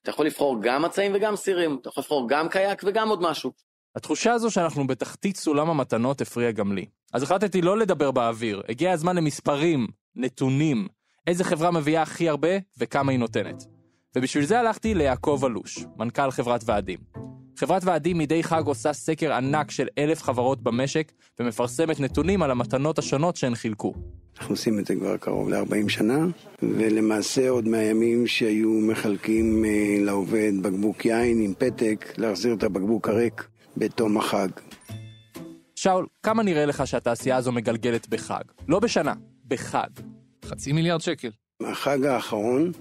אתה 0.03 0.11
יכול 0.11 0.27
לבחור 0.27 0.57
גם 0.61 0.83
מצעים 0.83 1.13
וגם 1.15 1.37
סירים, 1.37 1.79
אתה 1.81 1.89
יכול 1.89 2.01
לבחור 2.01 2.29
גם 2.29 2.49
קייק 2.49 2.83
וגם 2.85 3.09
עוד 3.09 3.23
משהו. 3.23 3.53
התחושה 3.97 4.33
הזו 4.33 4.51
שאנחנו 4.51 4.87
בתחתית 4.87 5.37
סולם 5.37 5.71
המתנות 5.71 6.21
הפריעה 6.21 6.53
גם 6.53 6.73
לי. 6.73 6.87
אז 7.13 7.23
החלטתי 7.23 7.63
לא 7.63 7.79
לדבר 7.79 8.11
באוויר, 8.11 8.63
הגיע 8.69 8.93
הזמן 8.93 9.17
למספרים, 9.17 9.87
נתונים, 10.17 10.89
איזה 11.29 11.45
חברה 11.45 11.71
מביאה 11.71 12.03
הכי 12.03 12.29
הרבה 12.29 12.49
וכמה 12.79 13.13
היא 13.13 13.19
נותנת. 13.19 13.65
ובשביל 14.17 14.45
זה 14.45 14.61
הלכתי 14.61 14.95
ליעקב 14.95 15.43
אלוש, 15.45 15.85
מנכ"ל 15.99 16.31
חברת 16.31 16.61
ועדים. 16.65 16.99
חברת 17.57 17.85
ועדים 17.85 18.19
מדי 18.19 18.43
חג 18.43 18.63
עושה 18.67 18.93
סקר 18.93 19.33
ענק 19.33 19.71
של 19.71 19.89
אלף 19.99 20.23
חברות 20.23 20.63
במשק 20.63 21.13
ומפרסמת 21.41 22.01
נתונים 22.01 22.43
על 22.43 22.51
המתנות 22.51 22.99
השונות 22.99 23.37
שהן 23.37 23.55
חילקו. 23.55 23.95
אנחנו 24.39 24.53
עושים 24.53 24.79
את 24.79 24.87
זה 24.87 24.95
כבר 24.95 25.17
קרוב 25.17 25.49
ל-40 25.49 25.89
שנה, 25.89 26.27
ולמעשה 26.63 27.49
עוד 27.49 27.69
מהימים 27.69 28.27
שהיו 28.27 28.71
מחלקים 28.71 29.65
אה, 29.65 29.97
לעובד 30.01 30.53
בקבוק 30.63 31.05
יין 31.05 31.41
עם 31.41 31.55
פתק, 31.59 32.15
להחזיר 32.17 32.55
את 32.55 32.63
הבקבוק 32.63 33.09
הריק 33.09 33.49
בתום 33.77 34.19
החג. 34.19 34.49
שאול, 35.75 36.07
כמה 36.23 36.43
נראה 36.43 36.67
לך 36.67 36.87
שהתעשייה 36.87 37.37
הזו 37.37 37.53
מגלגלת 37.53 38.09
בחג? 38.09 38.43
לא 38.69 38.79
בשנה, 38.79 39.13
בחג. 39.49 40.18
חצי 40.49 40.73
מיליארד 40.73 41.01
שקל. 41.01 41.29
החג 41.63 42.05
האחרון, 42.05 42.73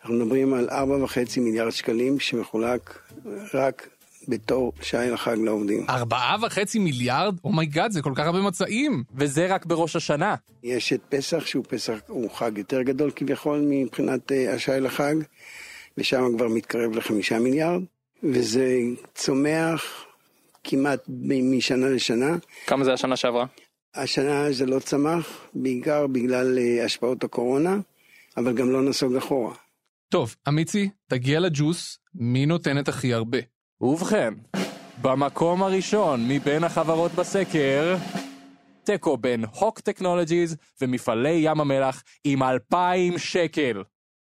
אנחנו 0.00 0.14
מדברים 0.14 0.54
על 0.54 0.68
4.5 0.70 1.40
מיליארד 1.40 1.70
שקלים 1.70 2.20
שמחולק 2.20 2.98
רק 3.54 3.88
בתור 4.28 4.72
שי 4.82 4.96
לחג 4.96 5.36
לעובדים. 5.38 5.86
ארבעה 5.88 6.36
וחצי 6.42 6.78
מיליארד? 6.78 7.34
oh 7.44 7.56
my 7.56 7.67
god, 7.67 7.90
זה 7.90 8.02
כל 8.02 8.12
כך 8.14 8.26
הרבה 8.26 8.40
מצעים. 8.40 9.04
וזה 9.14 9.46
רק 9.46 9.66
בראש 9.66 9.96
השנה. 9.96 10.34
יש 10.62 10.92
את 10.92 11.00
פסח, 11.08 11.46
שהוא 11.46 11.64
פסח, 11.68 11.98
הוא 12.06 12.30
חג 12.30 12.58
יותר 12.58 12.82
גדול 12.82 13.10
כביכול 13.16 13.66
מבחינת 13.70 14.32
אה, 14.32 14.54
השי 14.54 14.80
לחג, 14.80 15.14
ושם 15.98 16.24
כבר 16.36 16.48
מתקרב 16.48 16.96
לחמישה 16.96 17.38
מיליארד, 17.38 17.82
וזה 18.22 18.78
צומח 19.14 20.04
כמעט 20.64 21.00
משנה 21.42 21.88
לשנה. 21.88 22.36
כמה 22.66 22.84
זה 22.84 22.92
השנה 22.92 23.16
שעברה? 23.16 23.46
השנה 23.94 24.52
זה 24.52 24.66
לא 24.66 24.78
צמח, 24.78 25.46
בעיקר 25.54 26.06
בגלל 26.06 26.58
אה, 26.58 26.84
השפעות 26.84 27.24
הקורונה, 27.24 27.76
אבל 28.36 28.52
גם 28.54 28.70
לא 28.70 28.82
נסוג 28.82 29.16
אחורה. 29.16 29.54
טוב, 30.08 30.36
אמיצי, 30.48 30.90
תגיע 31.06 31.40
לג'וס, 31.40 31.98
מי 32.14 32.46
נותנת 32.46 32.88
הכי 32.88 33.14
הרבה? 33.14 33.38
ובכן, 33.80 34.34
במקום 35.02 35.62
הראשון 35.62 36.28
מבין 36.28 36.64
החברות 36.64 37.12
בסקר, 37.12 37.96
תיקו 38.84 39.16
בין 39.16 39.44
הוק 39.44 39.80
טכנולוגיז 39.80 40.56
ומפעלי 40.80 41.40
ים 41.42 41.60
המלח 41.60 42.02
עם 42.24 42.42
2,000 42.42 43.18
שקל. 43.18 43.82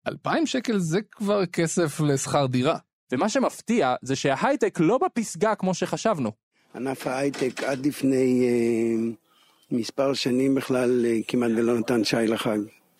2,000 0.07 0.45
שקל 0.45 0.77
זה 0.77 0.99
כבר 1.11 1.45
כסף 1.45 1.99
לשכר 1.99 2.45
דירה. 2.45 2.77
ומה 3.11 3.29
שמפתיע 3.29 3.95
זה 4.01 4.15
שההייטק 4.15 4.79
לא 4.79 4.97
בפסגה 4.97 5.55
כמו 5.55 5.73
שחשבנו. 5.73 6.31
ענף 6.75 7.07
ההייטק 7.07 7.63
עד 7.63 7.85
לפני 7.85 8.47
אה, 8.47 9.26
מספר 9.71 10.13
שנים 10.13 10.55
בכלל 10.55 11.05
אה, 11.05 11.19
כמעט 11.27 11.51
ולא 11.55 11.79
נתן 11.79 12.03
שי 12.03 12.27
לחג. 12.27 12.57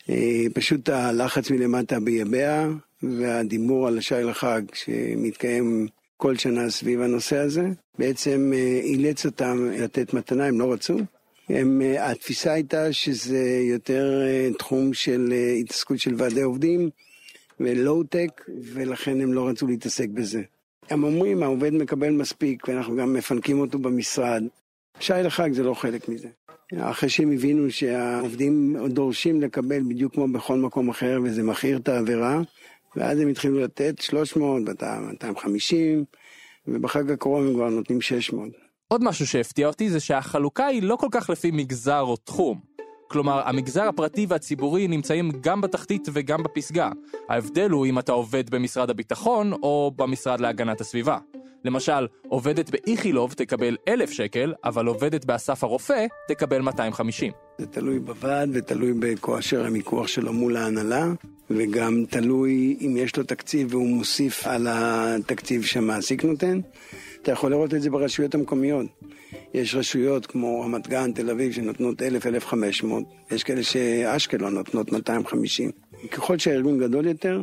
אה, 0.10 0.46
פשוט 0.54 0.90
הלחץ 0.90 1.52
מלמטה 1.52 2.00
ביבע 2.00 2.68
והדיבור 3.04 3.88
על 3.88 3.98
השי 3.98 4.24
לחג 4.24 4.62
שמתקיים 4.74 5.88
כל 6.18 6.38
שנה 6.38 6.70
סביב 6.70 7.02
הנושא 7.02 7.38
הזה, 7.38 7.68
בעצם 8.00 8.52
אה, 8.56 8.80
אילץ 8.84 9.26
אותם 9.26 9.70
לתת 9.72 10.14
מתנה, 10.14 10.46
הם 10.46 10.60
לא 10.60 10.74
רצו. 10.74 10.98
הם, 11.50 11.82
התפיסה 12.00 12.52
הייתה 12.54 12.94
שזה 12.94 13.60
יותר 13.70 14.24
תחום 14.60 14.94
של 14.94 15.34
התעסקות 15.60 16.00
של 16.00 16.14
ועדי 16.18 16.42
עובדים 16.42 16.90
ולואו-טק, 17.60 18.42
ולכן 18.74 19.22
הם 19.22 19.34
לא 19.34 19.48
רצו 19.48 19.68
להתעסק 19.68 20.10
בזה. 20.10 20.42
הם 20.90 21.04
אומרים, 21.04 21.44
העובד 21.44 21.74
מקבל 21.74 22.10
מספיק, 22.10 22.68
ואנחנו 22.68 22.96
גם 22.96 23.14
מפנקים 23.14 23.60
אותו 23.60 23.80
במשרד. 23.80 24.44
שי 25.00 25.14
לחג 25.24 25.54
זה 25.54 25.64
לא 25.64 25.74
חלק 25.74 26.10
מזה. 26.10 26.28
אחרי 26.76 27.10
שהם 27.10 27.32
הבינו 27.32 27.72
שהעובדים 27.72 28.78
דורשים 28.90 29.42
לקבל 29.42 29.80
בדיוק 29.90 30.14
כמו 30.14 30.28
בכל 30.28 30.58
מקום 30.58 30.90
אחר, 30.90 31.20
וזה 31.24 31.44
מכעיר 31.44 31.78
את 31.78 31.88
העבירה, 31.88 32.42
ואז 32.96 33.20
הם 33.20 33.28
התחילו 33.28 33.60
לתת 33.60 34.02
300, 34.02 34.62
250, 34.62 36.06
ובחג 36.68 37.12
הקרוב 37.12 37.48
הם 37.48 37.54
כבר 37.54 37.70
נותנים 37.70 38.02
600. 38.02 38.50
עוד 38.88 39.04
משהו 39.04 39.28
שהפתיע 39.28 39.68
אותי 39.68 39.90
זה 39.90 40.00
שהחלוקה 40.00 40.66
היא 40.66 40.84
לא 40.84 40.96
כל 40.96 41.08
כך 41.12 41.30
לפי 41.30 41.52
מגזר 41.52 42.02
או 42.02 42.16
תחום. 42.16 42.77
כלומר, 43.08 43.42
המגזר 43.46 43.84
הפרטי 43.84 44.26
והציבורי 44.30 44.88
נמצאים 44.88 45.32
גם 45.42 45.62
בתחתית 45.62 46.08
וגם 46.14 46.44
בפסגה. 46.44 46.90
ההבדל 47.30 47.70
הוא 47.70 47.86
אם 47.86 48.00
אתה 48.00 48.12
עובד 48.12 48.50
במשרד 48.50 48.90
הביטחון 48.90 49.54
או 49.54 49.92
במשרד 49.96 50.40
להגנת 50.40 50.82
הסביבה. 50.82 51.18
למשל, 51.66 52.08
עובדת 52.28 52.70
באיכילוב 52.70 53.34
תקבל 53.34 53.78
1,000 53.88 54.12
שקל, 54.12 54.54
אבל 54.64 54.86
עובדת 54.86 55.26
באסף 55.26 55.64
הרופא 55.64 56.06
תקבל 56.28 56.62
250. 56.62 57.32
זה 57.58 57.68
תלוי 57.68 58.00
בוועד 58.00 58.50
ותלוי 58.54 58.94
בכושר 59.00 59.66
המיקוח 59.66 60.08
שלו 60.08 60.34
מול 60.34 60.58
ההנהלה, 60.58 61.06
וגם 61.50 62.04
תלוי 62.10 62.78
אם 62.82 62.98
יש 62.98 63.18
לו 63.18 63.24
תקציב 63.24 63.68
והוא 63.72 63.88
מוסיף 63.88 64.48
על 64.48 64.68
התקציב 64.70 65.64
שהמעסיק 65.64 66.24
נותן. 66.24 66.60
אתה 67.22 67.32
יכול 67.32 67.52
לראות 67.52 67.74
את 67.74 67.82
זה 67.82 67.90
ברשויות 67.90 68.36
המקומיות. 68.36 68.86
יש 69.54 69.76
רשויות 69.76 70.26
כמו 70.26 70.62
רמת 70.62 70.88
גן, 70.88 71.12
תל 71.12 71.30
אביב, 71.30 71.52
שנותנות 71.52 72.02
1,000-1,500, 72.02 72.86
יש 73.32 73.44
כאלה 73.44 73.64
שאשקלון 73.64 74.54
נותנות 74.54 74.92
250. 74.92 75.72
ככל 76.12 76.38
שהארגון 76.38 76.80
גדול 76.80 77.08
יותר, 77.08 77.42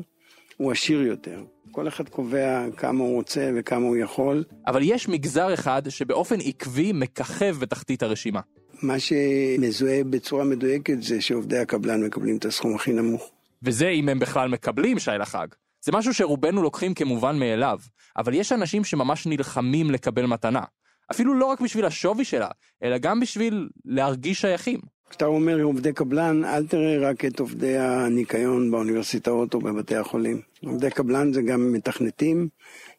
הוא 0.57 0.73
עשיר 0.73 1.03
יותר. 1.03 1.43
כל 1.71 1.89
אחד 1.89 2.09
קובע 2.09 2.67
כמה 2.77 3.05
הוא 3.05 3.15
רוצה 3.15 3.51
וכמה 3.57 3.87
הוא 3.87 3.97
יכול. 3.97 4.45
אבל 4.67 4.81
יש 4.83 5.09
מגזר 5.09 5.55
אחד 5.55 5.83
שבאופן 5.89 6.37
עקבי 6.45 6.93
מככב 6.95 7.57
בתחתית 7.59 8.03
הרשימה. 8.03 8.41
מה 8.83 8.99
שמזוהה 8.99 10.05
בצורה 10.05 10.45
מדויקת 10.45 11.03
זה 11.03 11.21
שעובדי 11.21 11.59
הקבלן 11.59 12.05
מקבלים 12.05 12.37
את 12.37 12.45
הסכום 12.45 12.75
הכי 12.75 12.93
נמוך. 12.93 13.31
וזה 13.63 13.89
אם 13.89 14.09
הם 14.09 14.19
בכלל 14.19 14.49
מקבלים 14.49 14.99
שי 14.99 15.11
לחג. 15.21 15.47
זה 15.85 15.93
משהו 15.93 16.15
שרובנו 16.15 16.63
לוקחים 16.63 16.95
כמובן 16.95 17.39
מאליו, 17.39 17.79
אבל 18.17 18.35
יש 18.35 18.53
אנשים 18.53 18.85
שממש 18.85 19.27
נלחמים 19.27 19.91
לקבל 19.91 20.27
מתנה. 20.27 20.63
אפילו 21.11 21.35
לא 21.35 21.47
רק 21.47 21.61
בשביל 21.61 21.85
השווי 21.85 22.25
שלה, 22.25 22.49
אלא 22.83 22.99
גם 22.99 23.21
בשביל 23.21 23.69
להרגיש 23.85 24.41
שייכים. 24.41 24.81
כשאתה 25.11 25.27
אומר 25.27 25.63
עובדי 25.63 25.93
קבלן, 25.93 26.45
אל 26.45 26.67
תראה 26.67 27.11
רק 27.11 27.25
את 27.25 27.41
עובדי 27.41 27.79
הניקיון 27.79 28.71
באוניברסיטאות 28.71 29.55
או 29.55 29.61
בבתי 29.61 29.97
החולים. 29.97 30.41
עובדי 30.65 30.91
קבלן 30.91 31.33
זה 31.33 31.43
גם 31.43 31.73
מתכנתים, 31.73 32.49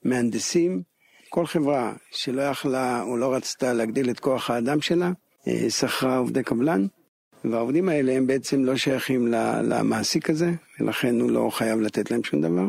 מהנדסים. 0.04 0.82
כל 1.30 1.46
חברה 1.46 1.94
שלא 2.12 2.42
יכלה 2.42 3.02
או 3.02 3.18
לא 3.18 3.34
רצתה 3.34 3.74
להגדיל 3.74 4.10
את 4.10 4.20
כוח 4.20 4.50
האדם 4.50 4.82
שלה, 4.82 5.12
אה, 5.48 5.70
שכרה 5.70 6.18
עובדי 6.18 6.44
קבלן, 6.44 6.86
והעובדים 7.52 7.90
האלה 7.90 8.14
הם 8.14 8.28
בעצם 8.28 8.64
לא 8.64 8.76
שייכים 8.76 9.28
למעסיק 9.64 10.30
הזה, 10.30 10.52
ולכן 10.80 11.20
הוא 11.20 11.32
לא 11.32 11.50
חייב 11.52 11.80
לתת 11.80 12.12
להם 12.12 12.24
שום 12.24 12.42
דבר. 12.42 12.68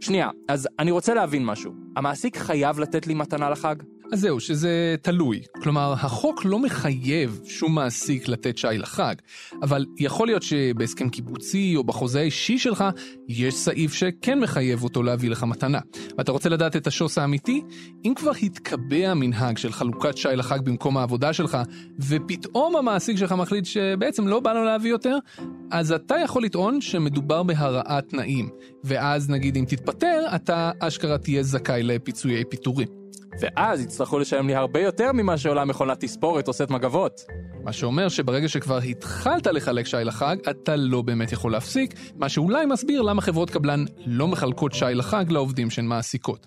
שנייה, 0.00 0.30
אז 0.48 0.68
אני 0.78 0.90
רוצה 0.90 1.14
להבין 1.14 1.44
משהו. 1.44 1.72
המעסיק 1.96 2.36
חייב 2.36 2.80
לתת 2.80 3.06
לי 3.06 3.14
מתנה 3.14 3.50
לחג? 3.50 3.76
אז 4.12 4.20
זהו, 4.20 4.40
שזה 4.40 4.96
תלוי. 5.02 5.40
כלומר, 5.62 5.92
החוק 5.92 6.44
לא 6.44 6.58
מחייב 6.58 7.40
שום 7.44 7.74
מעסיק 7.74 8.28
לתת 8.28 8.58
שי 8.58 8.68
לחג, 8.72 9.14
אבל 9.62 9.84
יכול 9.98 10.26
להיות 10.26 10.42
שבהסכם 10.42 11.08
קיבוצי 11.08 11.76
או 11.76 11.84
בחוזה 11.84 12.20
האישי 12.20 12.58
שלך, 12.58 12.84
יש 13.28 13.54
סעיף 13.54 13.92
שכן 13.92 14.40
מחייב 14.40 14.84
אותו 14.84 15.02
להביא 15.02 15.30
לך 15.30 15.42
מתנה. 15.42 15.78
ואתה 16.18 16.32
רוצה 16.32 16.48
לדעת 16.48 16.76
את 16.76 16.86
השוס 16.86 17.18
האמיתי? 17.18 17.62
אם 18.04 18.12
כבר 18.16 18.32
התקבע 18.42 19.14
מנהג 19.14 19.58
של 19.58 19.72
חלוקת 19.72 20.16
שי 20.16 20.28
לחג 20.36 20.60
במקום 20.60 20.96
העבודה 20.96 21.32
שלך, 21.32 21.58
ופתאום 22.08 22.76
המעסיק 22.76 23.16
שלך 23.16 23.32
מחליט 23.32 23.64
שבעצם 23.64 24.28
לא 24.28 24.40
בא 24.40 24.52
לו 24.52 24.64
להביא 24.64 24.90
יותר, 24.90 25.18
אז 25.70 25.92
אתה 25.92 26.14
יכול 26.24 26.44
לטעון 26.44 26.80
שמדובר 26.80 27.42
בהרעת 27.42 28.08
תנאים. 28.08 28.48
ואז 28.84 29.30
נגיד 29.30 29.56
אם 29.56 29.64
תתפטר, 29.68 30.24
אתה 30.34 30.70
אשכרה 30.80 31.18
תהיה 31.18 31.42
זכאי 31.42 31.82
לפיצויי 31.82 32.44
פיטורים. 32.44 33.05
ואז 33.40 33.80
יצטרכו 33.80 34.18
לשלם 34.18 34.46
לי 34.46 34.54
הרבה 34.54 34.80
יותר 34.80 35.12
ממה 35.12 35.38
שעולה 35.38 35.64
מכונת 35.64 36.00
תספורת 36.00 36.48
או 36.48 36.52
סט 36.52 36.70
מגבות. 36.70 37.20
מה 37.64 37.72
שאומר 37.72 38.08
שברגע 38.08 38.48
שכבר 38.48 38.78
התחלת 38.78 39.46
לחלק 39.46 39.86
שי 39.86 39.96
לחג, 40.04 40.36
אתה 40.50 40.76
לא 40.76 41.02
באמת 41.02 41.32
יכול 41.32 41.52
להפסיק, 41.52 41.94
מה 42.16 42.28
שאולי 42.28 42.66
מסביר 42.66 43.02
למה 43.02 43.22
חברות 43.22 43.50
קבלן 43.50 43.84
לא 44.06 44.28
מחלקות 44.28 44.72
שי 44.72 44.84
לחג 44.94 45.24
לעובדים 45.28 45.70
שהן 45.70 45.86
מעסיקות. 45.86 46.46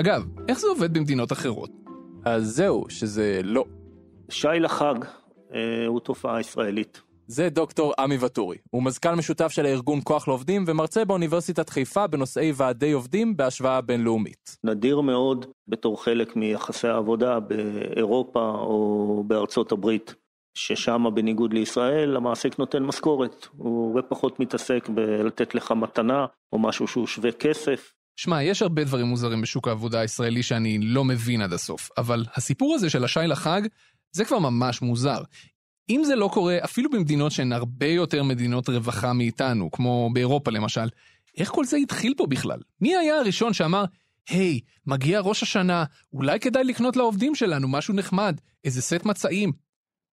אגב, 0.00 0.24
איך 0.48 0.58
זה 0.58 0.66
עובד 0.66 0.94
במדינות 0.94 1.32
אחרות? 1.32 1.70
אז 2.24 2.44
זהו, 2.46 2.84
שזה 2.88 3.40
לא. 3.44 3.64
שי 4.28 4.48
לחג 4.60 4.94
אה, 5.54 5.86
הוא 5.86 6.00
תופעה 6.00 6.40
ישראלית. 6.40 7.05
זה 7.26 7.48
דוקטור 7.48 7.94
עמי 7.98 8.16
ואטורי. 8.16 8.56
הוא 8.70 8.82
מזכ"ל 8.82 9.14
משותף 9.14 9.48
של 9.48 9.66
הארגון 9.66 10.00
כוח 10.04 10.28
לעובדים 10.28 10.64
ומרצה 10.66 11.04
באוניברסיטת 11.04 11.68
חיפה 11.68 12.06
בנושאי 12.06 12.52
ועדי 12.56 12.92
עובדים 12.92 13.36
בהשוואה 13.36 13.80
בינלאומית. 13.80 14.56
נדיר 14.64 15.00
מאוד 15.00 15.46
בתור 15.68 16.04
חלק 16.04 16.36
מיחסי 16.36 16.88
העבודה 16.88 17.40
באירופה 17.40 18.40
או 18.40 19.24
בארצות 19.26 19.72
הברית, 19.72 20.14
ששם 20.54 21.04
בניגוד 21.14 21.54
לישראל 21.54 22.16
המעסיק 22.16 22.58
נותן 22.58 22.82
משכורת. 22.82 23.46
הוא 23.56 23.86
הרבה 23.86 24.02
פחות 24.02 24.40
מתעסק 24.40 24.88
בלתת 24.88 25.54
לך 25.54 25.72
מתנה 25.72 26.26
או 26.52 26.58
משהו 26.58 26.86
שהוא 26.86 27.06
שווה 27.06 27.32
כסף. 27.32 27.92
שמע, 28.16 28.42
יש 28.42 28.62
הרבה 28.62 28.84
דברים 28.84 29.06
מוזרים 29.06 29.42
בשוק 29.42 29.68
העבודה 29.68 30.00
הישראלי 30.00 30.42
שאני 30.42 30.78
לא 30.78 31.04
מבין 31.04 31.42
עד 31.42 31.52
הסוף, 31.52 31.90
אבל 31.98 32.24
הסיפור 32.34 32.74
הזה 32.74 32.90
של 32.90 33.04
השי 33.04 33.20
לחג, 33.26 33.60
זה 34.12 34.24
כבר 34.24 34.38
ממש 34.38 34.82
מוזר. 34.82 35.18
אם 35.90 36.02
זה 36.04 36.16
לא 36.16 36.30
קורה 36.32 36.58
אפילו 36.64 36.90
במדינות 36.90 37.32
שהן 37.32 37.52
הרבה 37.52 37.86
יותר 37.86 38.22
מדינות 38.22 38.68
רווחה 38.68 39.12
מאיתנו, 39.12 39.70
כמו 39.70 40.10
באירופה 40.12 40.50
למשל, 40.50 40.88
איך 41.36 41.50
כל 41.50 41.64
זה 41.64 41.76
התחיל 41.76 42.14
פה 42.16 42.26
בכלל? 42.26 42.58
מי 42.80 42.96
היה 42.96 43.18
הראשון 43.18 43.52
שאמר, 43.52 43.84
היי, 44.28 44.60
hey, 44.62 44.80
מגיע 44.86 45.20
ראש 45.20 45.42
השנה, 45.42 45.84
אולי 46.12 46.40
כדאי 46.40 46.64
לקנות 46.64 46.96
לעובדים 46.96 47.34
שלנו 47.34 47.68
משהו 47.68 47.94
נחמד, 47.94 48.40
איזה 48.64 48.82
סט 48.82 49.04
מצעים. 49.04 49.52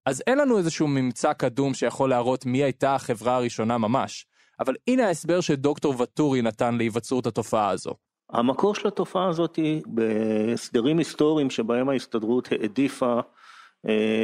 אז 0.06 0.22
אין 0.26 0.38
לנו 0.38 0.58
איזשהו 0.58 0.88
ממצא 0.88 1.32
קדום 1.32 1.74
שיכול 1.74 2.10
להראות 2.10 2.46
מי 2.46 2.62
הייתה 2.62 2.94
החברה 2.94 3.36
הראשונה 3.36 3.78
ממש, 3.78 4.26
אבל 4.60 4.74
הנה 4.88 5.06
ההסבר 5.06 5.40
שדוקטור 5.40 5.94
ואטורי 5.98 6.42
נתן 6.42 6.74
להיווצרות 6.74 7.26
התופעה 7.26 7.70
הזו. 7.70 7.94
המקור 8.32 8.74
של 8.74 8.88
התופעה 8.88 9.28
הזאת 9.28 9.56
היא 9.56 9.82
בהסדרים 9.86 10.98
היסטוריים 10.98 11.50
שבהם 11.50 11.88
ההסתדרות 11.88 12.48
העדיפה 12.52 13.20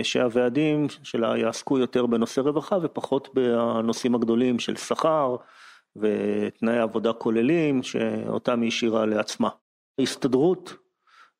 שהוועדים 0.03 0.87
שלה 1.03 1.39
יעסקו 1.39 1.79
יותר 1.79 2.07
בנושא 2.07 2.41
רווחה 2.41 2.77
ופחות 2.83 3.29
בנושאים 3.35 4.15
הגדולים 4.15 4.59
של 4.59 4.77
שכר 4.77 5.37
ותנאי 5.97 6.79
עבודה 6.79 7.13
כוללים 7.13 7.83
שאותם 7.83 8.61
היא 8.61 8.69
השאירה 8.69 9.07
לעצמה. 9.07 9.49
ההסתדרות 9.99 10.77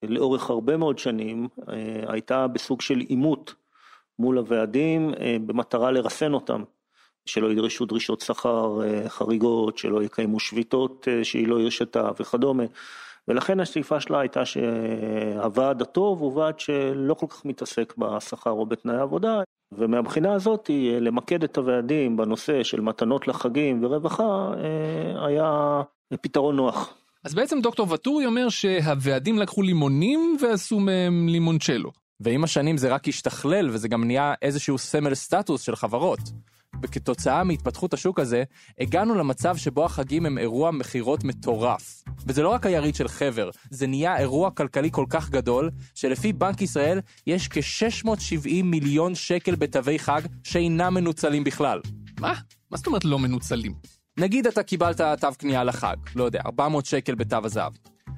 לאורך 0.03 0.51
הרבה 0.51 0.77
מאוד 0.77 0.99
שנים 0.99 1.49
אה, 1.69 2.13
הייתה 2.13 2.47
בסוג 2.47 2.81
של 2.81 2.99
עימות 2.99 3.55
מול 4.19 4.39
הוועדים 4.39 5.15
אה, 5.21 5.37
במטרה 5.47 5.91
לרסן 5.91 6.33
אותם, 6.33 6.63
שלא 7.27 7.53
ידרשו 7.53 7.87
דרישות 7.87 8.21
שכר 8.21 8.81
חריגות, 9.09 9.79
שלא 9.79 10.03
יקיימו 10.03 10.41
שביתות 10.41 11.09
שהיא 11.23 11.49
לא 11.49 11.61
הרשתה 11.61 12.11
וכדומה. 12.21 12.65
ולכן 13.29 13.61
השאיפה 13.61 14.01
שלה 14.01 14.21
הייתה 14.21 14.45
שהוועד 14.45 15.83
הטוב 15.83 16.21
הוא 16.21 16.37
ועד 16.37 16.61
שלא 16.61 17.15
כל 17.15 17.27
כך 17.27 17.45
מתעסק 17.45 17.95
בשכר 17.99 18.51
או 18.51 18.67
בתנאי 18.67 18.97
עבודה, 18.97 19.41
ומהבחינה 19.73 20.33
הזאת 20.33 20.67
היא 20.67 20.99
למקד 20.99 21.45
את 21.45 21.59
הוועדים 21.59 22.17
בנושא 22.17 22.63
של 22.63 22.81
מתנות 22.81 23.29
לחגים 23.29 23.85
ורווחה 23.85 24.25
אה, 24.25 25.27
היה 25.27 25.83
פתרון 26.21 26.57
נוח. 26.57 26.95
אז 27.25 27.35
בעצם 27.35 27.61
דוקטור 27.61 27.87
ואטורי 27.91 28.27
אומר 28.27 28.49
שהוועדים 28.49 29.39
לקחו 29.39 29.63
לימונים 29.63 30.37
ועשו 30.43 30.81
מהם 30.81 31.29
לימונצ'לו. 31.29 31.91
ועם 32.21 32.45
השנים 32.45 32.77
זה 32.77 32.95
רק 32.95 33.09
השתכלל 33.09 33.71
וזה 33.71 33.89
גם 33.89 34.05
נהיה 34.05 34.35
איזשהו 34.43 34.79
סמל 34.79 35.15
סטטוס 35.15 35.63
של 35.63 35.77
חברות. 35.77 36.19
וכתוצאה 36.83 37.45
מהתפתחות 37.45 37.95
השוק 37.95 38.21
הזה, 38.21 38.45
הגענו 38.81 39.15
למצב 39.15 39.57
שבו 39.57 39.85
החגים 39.85 40.27
הם 40.27 40.39
אירוע 40.39 40.71
מכירות 40.71 41.25
מטורף. 41.25 42.05
וזה 42.27 42.43
לא 42.43 42.49
רק 42.49 42.67
היריד 42.67 42.95
של 42.95 43.09
חבר, 43.09 43.51
זה 43.71 43.87
נהיה 43.87 44.19
אירוע 44.19 44.51
כלכלי 44.51 44.89
כל 44.93 45.05
כך 45.11 45.31
גדול, 45.31 45.71
שלפי 45.95 46.33
בנק 46.33 46.63
ישראל 46.63 47.01
יש 47.27 47.49
כ-670 47.49 48.63
מיליון 48.65 49.15
שקל 49.15 49.55
בתווי 49.55 49.99
חג 49.99 50.23
שאינם 50.43 50.95
מנוצלים 50.95 51.45
בכלל. 51.45 51.81
מה? 52.21 52.35
מה 52.71 52.77
זאת 52.77 52.87
אומרת 52.87 53.05
לא 53.05 53.19
מנוצלים? 53.19 53.75
נגיד 54.19 54.47
אתה 54.47 54.63
קיבלת 54.63 55.01
תו 55.21 55.29
קנייה 55.39 55.65
לחג, 55.65 55.97
לא 56.17 56.25
יודע, 56.25 56.41
400 56.47 56.87
שקל 56.87 57.15
בתו 57.15 57.37
הזהב. 57.45 57.73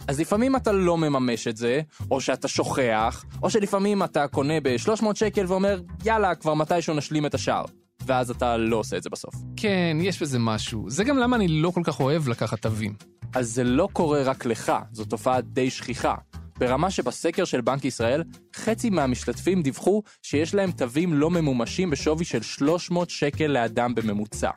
אז 0.09 0.20
לפעמים 0.20 0.57
אתה 0.57 0.73
לא 0.73 0.99
מממש 0.99 1.49
את 1.49 1.57
זה, 1.57 1.81
או 2.11 2.20
שאתה 2.20 2.49
שוכח, 2.49 3.25
או 3.42 3.51
שלפעמים 3.51 4.03
אתה 4.03 4.29
קונה 4.29 4.61
ב-300 4.62 5.05
שקל 5.14 5.44
ואומר, 5.49 5.81
יאללה, 6.05 6.35
כבר 6.35 6.55
מתישהו 6.55 6.94
נשלים 6.94 7.27
את 7.27 7.35
השאר. 7.35 7.64
ואז 8.11 8.31
אתה 8.31 8.57
לא 8.57 8.77
עושה 8.77 8.96
את 8.96 9.03
זה 9.03 9.11
בסוף. 9.11 9.35
כן, 9.57 9.96
יש 10.01 10.23
בזה 10.23 10.38
משהו. 10.38 10.90
זה 10.90 11.05
גם 11.05 11.18
למה 11.18 11.37
אני 11.37 11.49
לא 11.49 11.70
כל 11.70 11.81
כך 11.85 12.01
אוהב 12.01 12.29
לקחת 12.29 12.62
תווים. 12.62 12.94
אז 13.35 13.51
זה 13.51 13.64
לא 13.64 13.88
קורה 13.92 14.23
רק 14.23 14.46
לך, 14.46 14.73
זו 14.92 15.05
תופעה 15.05 15.40
די 15.40 15.70
שכיחה. 15.70 16.14
ברמה 16.59 16.90
שבסקר 16.90 17.44
של 17.44 17.61
בנק 17.61 17.85
ישראל, 17.85 18.23
חצי 18.57 18.90
מהמשתתפים 18.90 19.62
דיווחו 19.62 20.03
שיש 20.23 20.55
להם 20.55 20.70
תווים 20.70 21.14
לא 21.14 21.31
ממומשים 21.31 21.90
בשווי 21.90 22.25
של 22.25 22.42
300 22.42 23.11
שקל 23.11 23.46
לאדם 23.46 23.94
בממוצע. 23.94 24.51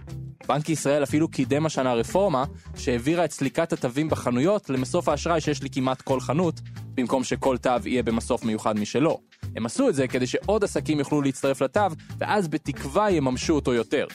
בנק 0.48 0.70
ישראל 0.70 1.04
אפילו 1.04 1.28
קידם 1.28 1.66
השנה 1.66 1.94
רפורמה 1.94 2.44
שהעבירה 2.76 3.26
את 3.26 3.32
סליקת 3.32 3.74
התווים 3.74 4.10
בחנויות 4.10 4.70
למסוף 4.70 5.10
האשראי 5.10 5.42
שיש 5.42 5.64
לי 5.64 5.70
כמעט 5.70 6.02
כל 6.02 6.20
חנות, 6.20 6.62
במקום 6.94 7.24
שכל 7.24 7.58
תו 7.58 7.70
יהיה 7.86 8.04
במסוף 8.04 8.44
מיוחד 8.44 8.80
משלו. 8.80 9.20
הם 9.56 9.66
עשו 9.66 9.90
את 9.90 9.96
זה 9.96 10.08
כדי 10.08 10.28
שעוד 10.28 10.64
עסקים 10.64 11.00
יוכלו 11.00 11.22
להצטרף 11.22 11.62
לתו, 11.62 11.88
ואז 12.18 12.48
בתקווה 12.48 13.12
יממשו 13.12 13.54
אותו 13.54 13.74
יותר. 13.74 14.06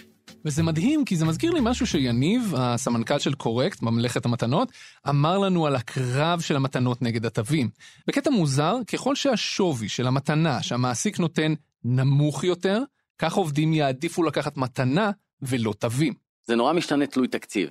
וזה 0.45 0.63
מדהים, 0.63 1.05
כי 1.05 1.17
זה 1.17 1.25
מזכיר 1.25 1.51
לי 1.51 1.61
משהו 1.63 1.87
שיניב, 1.87 2.55
הסמנכ"ל 2.57 3.19
של 3.19 3.35
קורקט, 3.35 3.83
ממלכת 3.83 4.25
המתנות, 4.25 4.73
אמר 5.09 5.39
לנו 5.39 5.67
על 5.67 5.77
הקרב 5.77 6.41
של 6.41 6.57
המתנות 6.57 7.03
נגד 7.03 7.27
התווים. 7.27 7.69
בקטע 8.07 8.31
מוזר, 8.31 8.77
ככל 8.93 9.15
שהשווי 9.15 9.89
של 9.89 10.07
המתנה 10.07 10.63
שהמעסיק 10.63 11.19
נותן 11.19 11.55
נמוך 11.85 12.45
יותר, 12.45 12.83
כך 13.19 13.35
עובדים 13.35 13.73
יעדיפו 13.73 14.23
לקחת 14.23 14.57
מתנה 14.57 15.11
ולא 15.43 15.73
תווים. 15.79 16.15
זה 16.47 16.57
נורא 16.57 16.73
משתנה 16.73 17.07
תלוי 17.07 17.29
תקציב. 17.29 17.71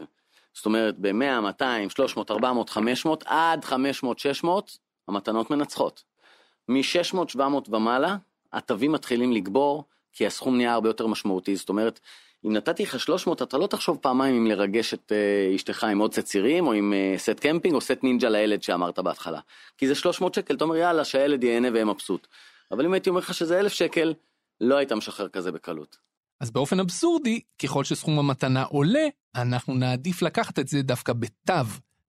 זאת 0.54 0.66
אומרת, 0.66 0.96
ב-100, 1.00 1.42
200, 1.42 1.90
300, 1.90 2.32
400, 2.32 2.70
500, 2.70 3.24
עד 3.28 3.66
500, 3.66 4.20
600, 4.20 4.78
המתנות 5.08 5.52
מנצחות. 5.52 6.04
מ-600, 6.68 7.18
700 7.28 7.70
ומעלה, 7.70 8.18
התווים 8.54 8.92
מתחילים 8.92 9.32
לגבור, 9.32 9.84
כי 10.14 10.28
הסכום 10.28 10.58
נהיה 10.58 10.74
הרבה 10.74 10.90
יותר 10.90 11.08
משמעותי. 11.08 11.56
זאת 11.56 11.70
אומרת, 11.70 12.00
אם 12.46 12.54
נתתי 12.54 12.84
לך 12.84 13.00
300, 13.00 13.42
אתה 13.42 13.58
לא 13.58 13.68
תחשוב 13.68 13.98
פעמיים 14.02 14.36
אם 14.36 14.48
לרגש 14.48 14.94
את 14.94 15.12
uh, 15.12 15.56
אשתך 15.56 15.84
עם 15.84 16.00
עוד 16.00 16.14
סט 16.14 16.20
סירים, 16.20 16.68
או 16.68 16.74
עם 16.74 16.94
uh, 16.94 17.20
סט 17.20 17.40
קמפינג, 17.40 17.76
או 17.76 17.82
סט 17.82 18.04
נינג'ה 18.04 18.30
לילד 18.30 18.64
שאמרת 18.64 19.00
בהתחלה. 19.00 19.40
כי 19.78 19.88
זה 19.88 19.96
300 19.96 20.34
שקל, 20.34 20.56
אתה 20.56 20.64
אומר 20.64 20.76
יאללה, 20.76 21.06
שהילד 21.06 21.44
ייהנה 21.44 21.68
ויהיה 21.72 21.86
מבסוט. 21.86 22.28
אבל 22.72 22.86
אם 22.86 22.94
הייתי 22.94 23.10
אומר 23.10 23.20
לך 23.20 23.34
שזה 23.34 23.60
1,000 23.60 23.74
שקל, 23.74 24.14
לא 24.62 24.76
היית 24.76 24.92
משחרר 24.92 25.28
כזה 25.28 25.52
בקלות. 25.52 25.98
אז 26.42 26.52
באופן 26.52 26.80
אבסורדי, 26.80 27.42
ככל 27.64 27.84
שסכום 27.84 28.20
המתנה 28.20 28.64
עולה, 28.64 29.08
אנחנו 29.36 29.74
נעדיף 29.74 30.22
לקחת 30.22 30.60
את 30.60 30.68
זה 30.68 30.82
דווקא 30.82 31.14
בתו. 31.14 31.54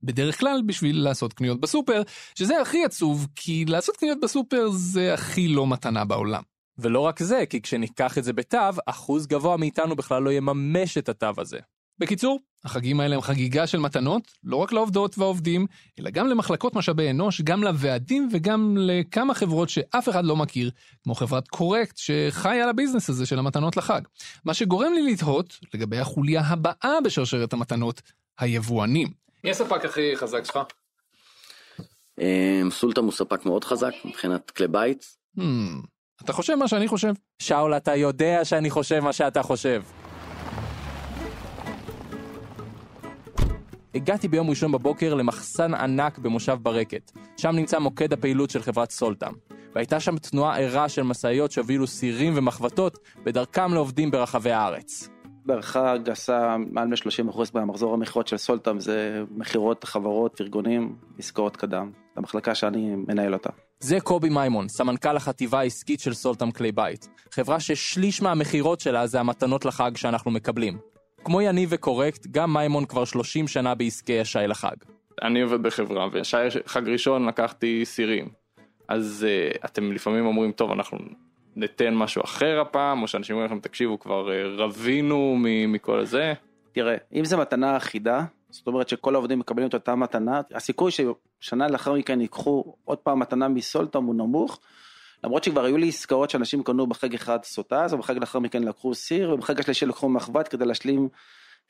בדרך 0.02 0.40
כלל 0.40 0.62
בשביל 0.66 1.02
לעשות 1.02 1.32
קניות 1.32 1.60
בסופר, 1.60 2.02
שזה 2.34 2.60
הכי 2.60 2.84
עצוב, 2.84 3.26
כי 3.34 3.64
לעשות 3.64 3.96
קניות 3.96 4.18
בסופר 4.22 4.70
זה 4.70 5.14
הכי 5.14 5.48
לא 5.48 5.66
מתנה 5.66 6.04
בעולם. 6.04 6.42
ולא 6.78 7.00
רק 7.00 7.22
זה, 7.22 7.44
כי 7.50 7.62
כשניקח 7.62 8.18
את 8.18 8.24
זה 8.24 8.32
בתו, 8.32 8.58
אחוז 8.86 9.26
גבוה 9.26 9.56
מאיתנו 9.56 9.96
בכלל 9.96 10.22
לא 10.22 10.32
יממש 10.32 10.98
את 10.98 11.08
התו 11.08 11.32
הזה. 11.38 11.58
בקיצור, 11.98 12.38
החגים 12.64 13.00
האלה 13.00 13.14
הם 13.14 13.20
חגיגה 13.20 13.66
של 13.66 13.78
מתנות, 13.78 14.22
לא 14.44 14.56
רק 14.56 14.72
לעובדות 14.72 15.18
והעובדים, 15.18 15.66
אלא 16.00 16.10
גם 16.10 16.26
למחלקות 16.26 16.74
משאבי 16.74 17.10
אנוש, 17.10 17.40
גם 17.40 17.62
לוועדים 17.62 18.28
וגם 18.32 18.76
לכמה 18.80 19.34
חברות 19.34 19.68
שאף 19.68 20.08
אחד 20.08 20.24
לא 20.24 20.36
מכיר, 20.36 20.70
כמו 21.04 21.14
חברת 21.14 21.48
קורקט 21.48 21.96
שחיה 21.96 22.62
על 22.62 22.68
הביזנס 22.68 23.10
הזה 23.10 23.26
של 23.26 23.38
המתנות 23.38 23.76
לחג. 23.76 24.00
מה 24.44 24.54
שגורם 24.54 24.92
לי 24.92 25.12
לתהות 25.12 25.58
לגבי 25.74 25.98
החוליה 25.98 26.40
הבאה 26.40 26.98
בשרשרת 27.04 27.52
המתנות, 27.52 28.02
היבואנים. 28.38 29.27
מי 29.44 29.50
הספק 29.50 29.84
הכי 29.84 30.16
חזק 30.16 30.44
שלך? 30.44 30.58
אמ, 32.20 32.70
סולטם 32.70 33.04
הוא 33.04 33.12
ספק 33.12 33.46
מאוד 33.46 33.64
חזק 33.64 33.92
מבחינת 34.04 34.50
כלי 34.50 34.68
בית. 34.68 35.16
Hmm, 35.38 35.42
אתה 36.24 36.32
חושב 36.32 36.54
מה 36.54 36.68
שאני 36.68 36.88
חושב? 36.88 37.12
שאול, 37.42 37.76
אתה 37.76 37.96
יודע 37.96 38.44
שאני 38.44 38.70
חושב 38.70 39.00
מה 39.00 39.12
שאתה 39.12 39.42
חושב. 39.42 39.82
הגעתי 43.94 44.28
ביום 44.28 44.50
ראשון 44.50 44.72
בבוקר 44.72 45.14
למחסן 45.14 45.74
ענק 45.74 46.18
במושב 46.18 46.58
ברקת. 46.62 47.12
שם 47.36 47.50
נמצא 47.50 47.78
מוקד 47.78 48.12
הפעילות 48.12 48.50
של 48.50 48.62
חברת 48.62 48.90
סולטם. 48.90 49.32
והייתה 49.74 50.00
שם 50.00 50.18
תנועה 50.18 50.58
ערה 50.58 50.88
של 50.88 51.02
משאיות 51.02 51.52
שהובילו 51.52 51.86
סירים 51.86 52.32
ומחבטות 52.36 52.98
בדרכם 53.24 53.74
לעובדים 53.74 54.10
ברחבי 54.10 54.50
הארץ. 54.52 55.08
בהערכה 55.48 55.96
גסה 55.96 56.56
מעל 56.70 56.88
מ-30% 56.88 57.38
מהמחזור 57.54 57.94
המכירות 57.94 58.28
של 58.28 58.36
סולטם 58.36 58.80
זה 58.80 59.22
מכירות 59.30 59.84
חברות, 59.84 60.40
ארגונים, 60.40 60.96
עסקאות 61.18 61.56
קדם. 61.56 61.90
המחלקה 62.16 62.54
שאני 62.54 62.94
מנהל 63.08 63.34
אותה. 63.34 63.50
זה 63.80 64.00
קובי 64.00 64.28
מימון, 64.28 64.68
סמנכ"ל 64.68 65.16
החטיבה 65.16 65.60
העסקית 65.60 66.00
של 66.00 66.14
סולטם 66.14 66.50
כלי 66.50 66.72
בית. 66.72 67.08
חברה 67.30 67.60
ששליש 67.60 68.22
מהמכירות 68.22 68.80
שלה 68.80 69.06
זה 69.06 69.20
המתנות 69.20 69.64
לחג 69.64 69.96
שאנחנו 69.96 70.30
מקבלים. 70.30 70.78
כמו 71.24 71.42
יניב 71.42 71.68
וקורקט, 71.72 72.26
גם 72.30 72.56
מימון 72.56 72.84
כבר 72.84 73.04
30 73.04 73.48
שנה 73.48 73.74
בעסקי 73.74 74.20
השי 74.20 74.38
לחג. 74.48 74.76
אני 75.22 75.40
עובד 75.40 75.62
בחברה, 75.62 76.08
ושי 76.12 76.36
חג 76.66 76.88
ראשון 76.88 77.28
לקחתי 77.28 77.84
סירים. 77.84 78.28
אז 78.88 79.26
uh, 79.28 79.58
אתם 79.64 79.92
לפעמים 79.92 80.26
אומרים, 80.26 80.52
טוב, 80.52 80.70
אנחנו 80.70 80.98
ניתן 81.58 81.94
משהו 81.94 82.22
אחר 82.24 82.60
הפעם, 82.60 83.02
או 83.02 83.08
שאנשים 83.08 83.36
אומרים 83.36 83.50
לכם, 83.50 83.60
תקשיבו, 83.60 83.98
כבר 83.98 84.28
uh, 84.28 84.60
רבינו 84.60 85.36
מכל 85.68 86.04
זה. 86.04 86.32
תראה, 86.72 86.96
אם 87.12 87.24
זו 87.24 87.38
מתנה 87.38 87.76
אחידה, 87.76 88.24
זאת 88.50 88.66
אומרת 88.66 88.88
שכל 88.88 89.14
העובדים 89.14 89.38
מקבלים 89.38 89.68
את 89.68 89.74
אותה 89.74 89.94
מתנה, 89.94 90.40
הסיכוי 90.54 90.92
ששנה 90.92 91.68
לאחר 91.68 91.92
מכן 91.92 92.20
ייקחו 92.20 92.74
עוד 92.84 92.98
פעם 92.98 93.18
מתנה 93.18 93.48
מסולטום 93.48 94.04
הוא 94.04 94.14
נמוך. 94.14 94.60
למרות 95.24 95.44
שכבר 95.44 95.64
היו 95.64 95.76
לי 95.76 95.88
עסקאות 95.88 96.30
שאנשים 96.30 96.62
קנו 96.62 96.86
בחג 96.86 97.14
אחד 97.14 97.38
סוטז, 97.44 97.92
ובחג 97.92 98.18
לאחר 98.18 98.38
מכן 98.38 98.62
לקחו 98.62 98.94
סיר, 98.94 99.34
ובחג 99.34 99.60
השלישי 99.60 99.86
לקחו 99.86 100.08
מחבת 100.08 100.48
כדי 100.48 100.64
להשלים 100.64 101.08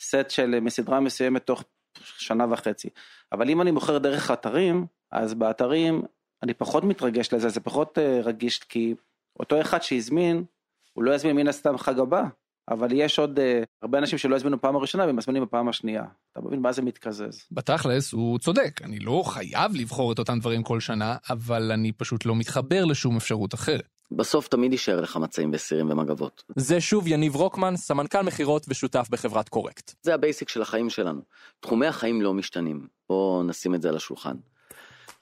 סט 0.00 0.30
של 0.30 0.60
מסדרה 0.60 1.00
מסוימת 1.00 1.46
תוך 1.46 1.64
שנה 2.02 2.46
וחצי. 2.50 2.88
אבל 3.32 3.50
אם 3.50 3.60
אני 3.60 3.70
מוכר 3.70 3.98
דרך 3.98 4.30
אתרים, 4.30 4.86
אז 5.12 5.34
באתרים 5.34 6.02
אני 6.42 6.54
פחות 6.54 6.84
מתרגש 6.84 7.32
לזה, 7.32 7.48
זה 7.48 7.60
פחות 7.60 7.98
uh, 7.98 8.26
רגיש, 8.26 8.58
כי 8.58 8.94
אותו 9.40 9.60
אחד 9.60 9.82
שהזמין, 9.82 10.44
הוא 10.92 11.04
לא 11.04 11.14
יזמין 11.14 11.36
מן 11.36 11.48
הסתם 11.48 11.78
חג 11.78 11.98
הבא, 11.98 12.22
אבל 12.70 12.88
יש 12.92 13.18
עוד 13.18 13.38
uh, 13.38 13.42
הרבה 13.82 13.98
אנשים 13.98 14.18
שלא 14.18 14.36
הזמינו 14.36 14.60
פעם 14.60 14.76
הראשונה 14.76 15.06
והם 15.06 15.16
מזמינים 15.16 15.42
בפעם 15.42 15.68
השנייה. 15.68 16.04
אתה 16.32 16.40
מבין 16.40 16.60
מה 16.60 16.72
זה 16.72 16.82
מתקזז. 16.82 17.42
בתכלס 17.50 18.12
הוא 18.12 18.38
צודק, 18.38 18.80
אני 18.84 18.98
לא 18.98 19.22
חייב 19.26 19.74
לבחור 19.74 20.12
את 20.12 20.18
אותם 20.18 20.38
דברים 20.38 20.62
כל 20.62 20.80
שנה, 20.80 21.16
אבל 21.30 21.72
אני 21.72 21.92
פשוט 21.92 22.26
לא 22.26 22.36
מתחבר 22.36 22.84
לשום 22.84 23.16
אפשרות 23.16 23.54
אחרת. 23.54 23.88
בסוף 24.10 24.48
תמיד 24.48 24.72
יישאר 24.72 25.00
לך 25.00 25.16
מצעים 25.16 25.50
וסירים 25.52 25.90
ומגבות. 25.90 26.44
זה 26.56 26.80
שוב 26.80 27.06
יניב 27.06 27.34
רוקמן, 27.36 27.76
סמנכ"ל 27.76 28.22
מכירות 28.22 28.66
ושותף 28.68 29.08
בחברת 29.10 29.48
קורקט. 29.48 29.92
זה 30.02 30.14
ה 30.14 30.20
basic 30.20 30.48
של 30.48 30.62
החיים 30.62 30.90
שלנו. 30.90 31.20
תחומי 31.60 31.86
החיים 31.86 32.22
לא 32.22 32.34
משתנים. 32.34 32.86
בואו 33.08 33.42
נשים 33.42 33.74
את 33.74 33.82
זה 33.82 33.88
על 33.88 33.96
השולחן. 33.96 34.36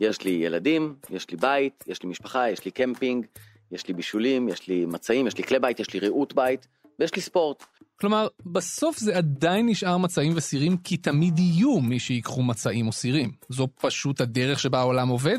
יש 0.01 0.25
לי 0.25 0.31
ילדים, 0.31 0.95
יש 1.11 1.31
לי 1.31 1.37
בית, 1.37 1.85
יש 1.87 2.03
לי 2.03 2.09
משפחה, 2.09 2.51
יש 2.51 2.65
לי 2.65 2.71
קמפינג, 2.71 3.27
יש 3.73 3.89
לי 3.89 3.95
בישולים, 3.95 4.49
יש 4.49 4.69
לי 4.69 4.87
מצעים, 4.87 5.27
יש 5.27 5.39
לי 5.39 5.45
כלי 5.45 5.59
בית, 5.59 5.81
יש 5.81 5.95
לי 5.95 6.01
ריהוט 6.01 6.33
בית, 6.33 6.67
ויש 6.99 7.15
לי 7.15 7.23
ספורט. 7.23 7.65
כלומר, 8.01 8.29
בסוף 8.47 8.99
זה 8.99 9.17
עדיין 9.17 9.67
נשאר 9.69 9.97
מצעים 9.97 10.33
וסירים, 10.37 10.77
כי 10.77 10.97
תמיד 10.97 11.39
יהיו 11.39 11.81
מי 11.81 11.99
שיקחו 11.99 12.43
מצעים 12.43 12.87
או 12.87 12.93
סירים. 12.93 13.33
זו 13.49 13.69
פשוט 13.81 14.21
הדרך 14.21 14.61
שבה 14.61 14.79
העולם 14.79 15.09
עובד. 15.09 15.39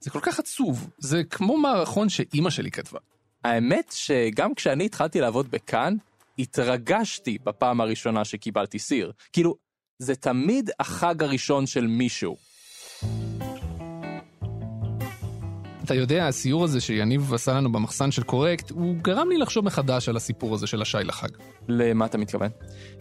זה 0.00 0.10
כל 0.10 0.20
כך 0.22 0.38
עצוב, 0.38 0.90
זה 0.98 1.24
כמו 1.24 1.58
מערכון 1.58 2.08
שאימא 2.08 2.50
שלי 2.50 2.70
כתבה. 2.70 2.98
האמת 3.44 3.92
שגם 3.96 4.54
כשאני 4.54 4.86
התחלתי 4.86 5.20
לעבוד 5.20 5.50
בכאן, 5.50 5.96
התרגשתי 6.38 7.38
בפעם 7.44 7.80
הראשונה 7.80 8.24
שקיבלתי 8.24 8.78
סיר. 8.78 9.12
כאילו, 9.32 9.56
זה 9.98 10.14
תמיד 10.14 10.70
החג 10.80 11.22
הראשון 11.22 11.66
של 11.66 11.86
מישהו. 11.86 12.36
אתה 15.84 15.94
יודע, 15.94 16.26
הסיור 16.26 16.64
הזה 16.64 16.80
שיניב 16.80 17.34
עשה 17.34 17.54
לנו 17.54 17.72
במחסן 17.72 18.10
של 18.10 18.22
קורקט, 18.22 18.70
הוא 18.70 18.96
גרם 18.96 19.28
לי 19.28 19.38
לחשוב 19.38 19.64
מחדש 19.64 20.08
על 20.08 20.16
הסיפור 20.16 20.54
הזה 20.54 20.66
של 20.66 20.82
השי 20.82 20.98
לחג. 21.04 21.28
למה 21.68 22.06
אתה 22.06 22.18
מתכוון? 22.18 22.48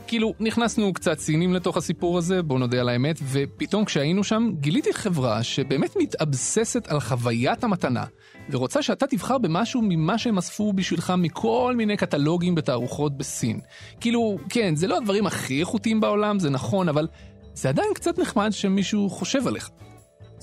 כאילו, 0.08 0.34
נכנסנו 0.40 0.94
קצת 0.94 1.20
סינים 1.20 1.54
לתוך 1.54 1.78
הסיפור 1.78 2.18
הזה, 2.18 2.42
בוא 2.42 2.60
נודה 2.60 2.80
על 2.80 2.90
האמת, 2.90 3.20
ופתאום 3.32 3.86
כשהיינו 3.86 4.24
שם, 4.24 4.50
גיליתי 4.60 4.94
חברה 4.94 5.44
שבאמת 5.44 5.96
מתאבססת 6.00 6.88
על 6.88 7.00
חוויית 7.00 7.64
המתנה, 7.64 8.04
ורוצה 8.50 8.82
שאתה 8.82 9.08
תבחר 9.08 9.38
במשהו 9.38 9.82
ממה 9.84 10.18
שהם 10.18 10.38
אספו 10.38 10.74
בשבילך 10.74 11.14
מכל 11.18 11.74
מיני 11.78 11.98
קטלוגים 11.98 12.56
בתערוכות 12.56 13.18
בסין. 13.18 13.60
כאילו, 14.00 14.38
כן, 14.50 14.76
זה 14.76 14.88
לא 14.88 14.98
הדברים 14.98 15.28
הכי 15.28 15.60
איכותיים 15.60 16.02
בעולם, 16.02 16.40
זה 16.40 16.50
נכון, 16.50 16.90
אבל 16.90 17.08
זה 17.54 17.70
עדיין 17.70 17.90
קצת 17.96 18.20
נחמד 18.20 18.50
שמישהו 18.52 19.10
חושב 19.10 19.48
עליך. 19.48 19.70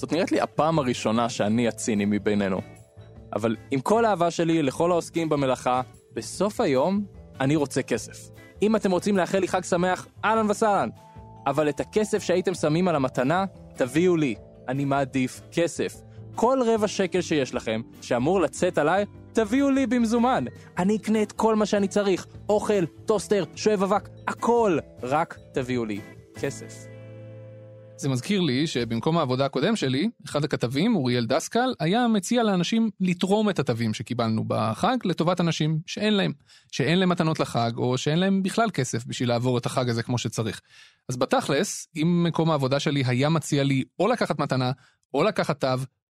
זאת 0.01 0.13
נראית 0.13 0.33
לי 0.33 0.41
הפעם 0.41 0.79
הראשונה 0.79 1.29
שאני 1.29 1.69
הציני 1.69 2.05
מבינינו. 2.05 2.61
אבל 3.37 3.57
עם 3.71 3.81
כל 3.81 4.05
האהבה 4.05 4.31
שלי 4.31 4.63
לכל 4.63 4.91
העוסקים 4.91 5.29
במלאכה, 5.29 5.81
בסוף 6.13 6.61
היום 6.61 7.05
אני 7.41 7.57
רוצה 7.57 7.83
כסף. 7.83 8.31
אם 8.63 8.77
אתם 8.77 8.91
רוצים 8.91 9.17
לאחל 9.17 9.39
לי 9.39 9.49
חג 9.49 9.65
שמח, 9.65 10.07
אהלן 10.25 10.51
וסהלן. 10.51 10.89
אבל 11.47 11.69
את 11.69 11.81
הכסף 11.81 12.23
שהייתם 12.23 12.55
שמים 12.55 12.89
על 12.89 12.97
המתנה, 12.97 13.45
תביאו 13.77 14.17
לי. 14.17 14.35
אני 14.69 14.85
מעדיף 14.85 15.41
כסף. 15.53 15.95
כל 16.35 16.59
רבע 16.67 16.89
שקל 16.89 17.21
שיש 17.21 17.55
לכם, 17.55 17.81
שאמור 18.01 18.41
לצאת 18.41 18.79
עליי, 18.79 19.05
תביאו 19.33 19.71
לי 19.71 19.87
במזומן. 19.87 20.45
אני 20.79 20.97
אקנה 20.97 21.23
את 21.23 21.33
כל 21.33 21.57
מה 21.57 21.67
שאני 21.67 21.89
צריך. 21.89 22.27
אוכל, 22.49 22.87
טוסטר, 22.87 23.45
שואב 23.55 23.83
אבק, 23.83 24.09
הכל. 24.29 24.79
רק 25.03 25.39
תביאו 25.53 25.85
לי 25.85 26.01
כסף. 26.41 27.00
זה 28.01 28.09
מזכיר 28.09 28.41
לי 28.41 28.67
שבמקום 28.67 29.19
העבודה 29.19 29.45
הקודם 29.45 29.77
שלי, 29.77 30.09
אחד 30.27 30.45
הכתבים, 30.45 30.97
אוריאל 30.97 31.27
דסקל, 31.27 31.75
היה 31.81 32.09
מציע 32.09 32.43
לאנשים 32.43 32.91
לתרום 33.01 33.51
את 33.51 33.59
התווים 33.59 33.95
שקיבלנו 33.95 34.45
בחג 34.47 34.97
לטובת 35.05 35.41
אנשים 35.41 35.79
שאין 35.87 36.15
להם, 36.15 36.33
שאין 36.73 36.99
להם 36.99 37.09
מתנות 37.09 37.41
לחג, 37.41 37.71
או 37.77 37.99
שאין 37.99 38.19
להם 38.19 38.43
בכלל 38.43 38.71
כסף 38.71 39.05
בשביל 39.05 39.29
לעבור 39.29 39.59
את 39.59 39.67
החג 39.67 39.89
הזה 39.89 40.03
כמו 40.03 40.19
שצריך. 40.19 40.61
אז 41.09 41.17
בתכלס, 41.17 41.89
אם 41.97 42.25
מקום 42.27 42.51
העבודה 42.51 42.81
שלי 42.81 43.03
היה 43.07 43.29
מציע 43.29 43.63
לי 43.65 43.85
או 43.99 44.09
לקחת 44.09 44.39
מתנה, 44.39 44.73
או 45.15 45.25
לקחת 45.25 45.61
תו, 45.61 45.69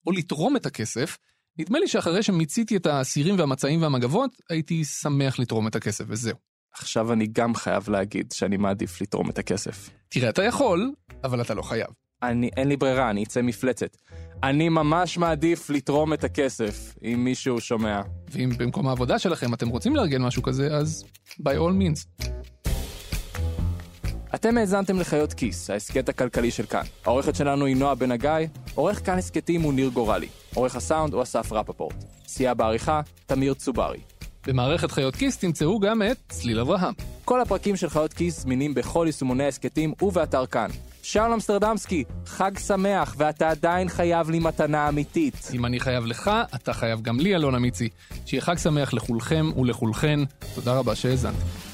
או 0.08 0.12
לתרום 0.12 0.56
את 0.56 0.66
הכסף, 0.66 1.18
נדמה 1.60 1.80
לי 1.80 1.88
שאחרי 1.88 2.24
שמיציתי 2.24 2.76
את 2.78 2.86
הסירים 2.86 3.40
והמצעים 3.40 3.82
והמגבות, 3.82 4.32
הייתי 4.50 4.86
שמח 4.86 5.40
לתרום 5.40 5.68
את 5.68 5.76
הכסף 5.76 6.06
וזהו. 6.08 6.49
עכשיו 6.74 7.14
אני 7.14 7.28
גם 7.28 7.56
חייב 7.56 7.90
להגיד 7.90 8.32
שאני 8.32 8.58
מעדיף 8.58 9.02
לתרום 9.02 9.30
את 9.30 9.38
הכסף. 9.38 9.90
תראה, 10.10 10.30
אתה 10.30 10.44
יכול, 10.44 10.92
אבל 11.24 11.42
אתה 11.42 11.54
לא 11.54 11.62
חייב. 11.62 11.88
אני, 12.24 12.50
אין 12.58 12.68
לי 12.68 12.78
ברירה, 12.78 13.10
אני 13.10 13.24
אצא 13.24 13.42
מפלצת. 13.42 13.98
אני 14.44 14.70
ממש 14.70 15.18
מעדיף 15.18 15.70
לתרום 15.70 16.14
את 16.14 16.24
הכסף, 16.24 16.96
אם 17.04 17.24
מישהו 17.24 17.62
שומע. 17.62 18.02
ואם 18.32 18.50
במקום 18.58 18.88
העבודה 18.88 19.20
שלכם 19.20 19.54
אתם 19.54 19.70
רוצים 19.70 19.96
לארגן 19.96 20.22
משהו 20.22 20.44
כזה, 20.44 20.68
אז 20.68 21.04
by 21.40 21.54
all 21.56 21.74
means. 21.82 22.28
אתם 24.36 24.58
האזנתם 24.58 25.00
לחיות 25.00 25.34
כיס, 25.34 25.70
ההסכת 25.70 26.10
הכלכלי 26.10 26.52
של 26.52 26.66
כאן. 26.66 26.84
העורכת 27.06 27.36
שלנו 27.36 27.66
היא 27.66 27.76
נועה 27.76 27.96
בן 27.96 28.12
הגיא, 28.12 28.32
עורך 28.76 29.06
כאן 29.06 29.18
הסכתים 29.18 29.62
הוא 29.62 29.74
ניר 29.74 29.90
גורלי. 29.90 30.28
עורך 30.56 30.76
הסאונד 30.76 31.14
הוא 31.14 31.24
אסף 31.24 31.52
רפפורט. 31.52 32.04
סייע 32.28 32.54
בעריכה, 32.54 33.02
תמיר 33.26 33.54
צוברי. 33.54 34.00
במערכת 34.50 34.92
חיות 34.92 35.16
כיס 35.16 35.38
תמצאו 35.38 35.80
גם 35.80 36.02
את 36.02 36.18
צליל 36.30 36.60
אברהם. 36.60 36.94
כל 37.26 37.42
הפרקים 37.42 37.76
של 37.76 37.90
חיות 37.90 38.14
כיס 38.14 38.40
זמינים 38.40 38.74
בכל 38.74 39.04
יישומוני 39.08 39.44
ההסכתים 39.44 39.94
ובאתר 40.02 40.46
כאן. 40.46 40.70
שאול 41.04 41.34
אמסטרדמסקי, 41.34 42.04
חג 42.26 42.52
שמח, 42.68 43.16
ואתה 43.18 43.50
עדיין 43.50 43.90
חייב 43.90 44.30
לי 44.30 44.40
מתנה 44.40 44.90
אמיתית. 44.90 45.50
אם 45.54 45.66
אני 45.66 45.80
חייב 45.80 46.06
לך, 46.06 46.32
אתה 46.56 46.74
חייב 46.74 47.02
גם 47.02 47.20
לי, 47.20 47.36
אלון 47.36 47.56
אמיצי. 47.56 47.90
שיהיה 48.26 48.42
חג 48.42 48.58
שמח 48.58 48.94
לכולכם 48.94 49.50
ולכולכן. 49.58 50.20
תודה 50.56 50.74
רבה 50.74 50.96
שהאזנתם. 50.96 51.69